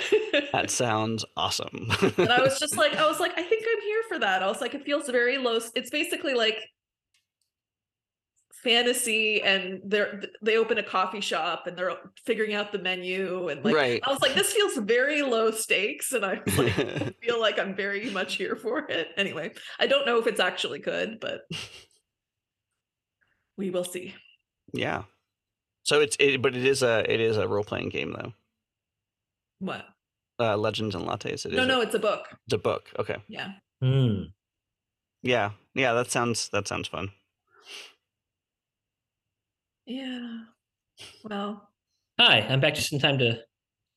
That 0.53 0.71
sounds 0.71 1.25
awesome. 1.37 1.91
and 2.17 2.29
I 2.33 2.41
was 2.41 2.59
just 2.61 2.77
like, 2.77 2.97
I 2.97 3.07
was 3.07 3.21
like, 3.21 3.33
I 3.37 3.43
think 3.43 3.65
I'm 3.69 3.83
here 3.83 4.03
for 4.09 4.19
that. 4.21 4.43
I 4.43 4.47
was 4.47 4.61
like, 4.61 4.75
it 4.75 4.85
feels 4.85 5.09
very 5.09 5.39
low. 5.39 5.61
It's 5.75 5.91
basically 5.91 6.35
like 6.35 6.57
fantasy 8.63 9.41
and 9.43 9.81
they're 9.85 10.23
they 10.43 10.57
open 10.59 10.77
a 10.79 10.83
coffee 10.83 11.21
shop 11.21 11.67
and 11.67 11.77
they're 11.79 11.93
figuring 12.27 12.55
out 12.55 12.73
the 12.73 12.79
menu 12.79 13.49
and 13.49 13.65
like 13.65 13.75
Right. 13.75 14.01
I 14.07 14.11
was 14.11 14.21
like 14.21 14.35
this 14.35 14.53
feels 14.53 14.77
very 14.77 15.23
low 15.23 15.51
stakes 15.51 16.13
and 16.13 16.25
I 16.25 16.41
like 16.57 17.17
feel 17.23 17.41
like 17.41 17.59
I'm 17.59 17.75
very 17.75 18.11
much 18.11 18.37
here 18.37 18.57
for 18.57 18.81
it. 18.91 19.09
Anyway, 19.17 19.53
I 19.79 19.87
don't 19.87 20.05
know 20.07 20.19
if 20.19 20.27
it's 20.27 20.41
actually 20.41 20.79
good, 20.81 21.19
but 21.21 21.43
we 23.57 23.71
will 23.71 23.85
see. 23.85 24.15
yeah. 24.73 25.03
So 25.85 26.01
it's 26.01 26.17
it, 26.21 26.41
but 26.43 26.55
it 26.55 26.65
is 26.65 26.83
a 26.83 27.11
it 27.11 27.21
is 27.21 27.37
a 27.39 27.49
role 27.49 27.65
playing 27.65 27.89
game 27.89 28.13
though. 28.13 28.33
What? 29.59 29.87
Uh, 30.39 30.57
Legends 30.57 30.95
and 30.95 31.05
Lattes. 31.07 31.45
It 31.47 31.53
is. 31.53 31.57
No, 31.57 31.65
a, 31.65 31.67
no, 31.67 31.81
it's 31.81 31.95
a 31.95 31.99
book. 31.99 32.27
it's 32.47 32.55
a 32.55 32.59
book. 32.59 32.91
Okay. 32.99 33.17
Yeah. 33.29 33.53
Hmm. 33.83 34.25
Yeah. 35.23 35.51
Yeah. 35.75 35.95
That 35.95 36.11
sounds 36.11 36.49
that 36.51 36.69
sounds 36.69 36.87
fun. 36.89 37.11
Yeah. 39.91 40.43
Well, 41.25 41.69
Hi, 42.21 42.47
I'm 42.49 42.61
back 42.61 42.75
just 42.75 42.93
in 42.93 43.01
time 43.01 43.19
to 43.19 43.41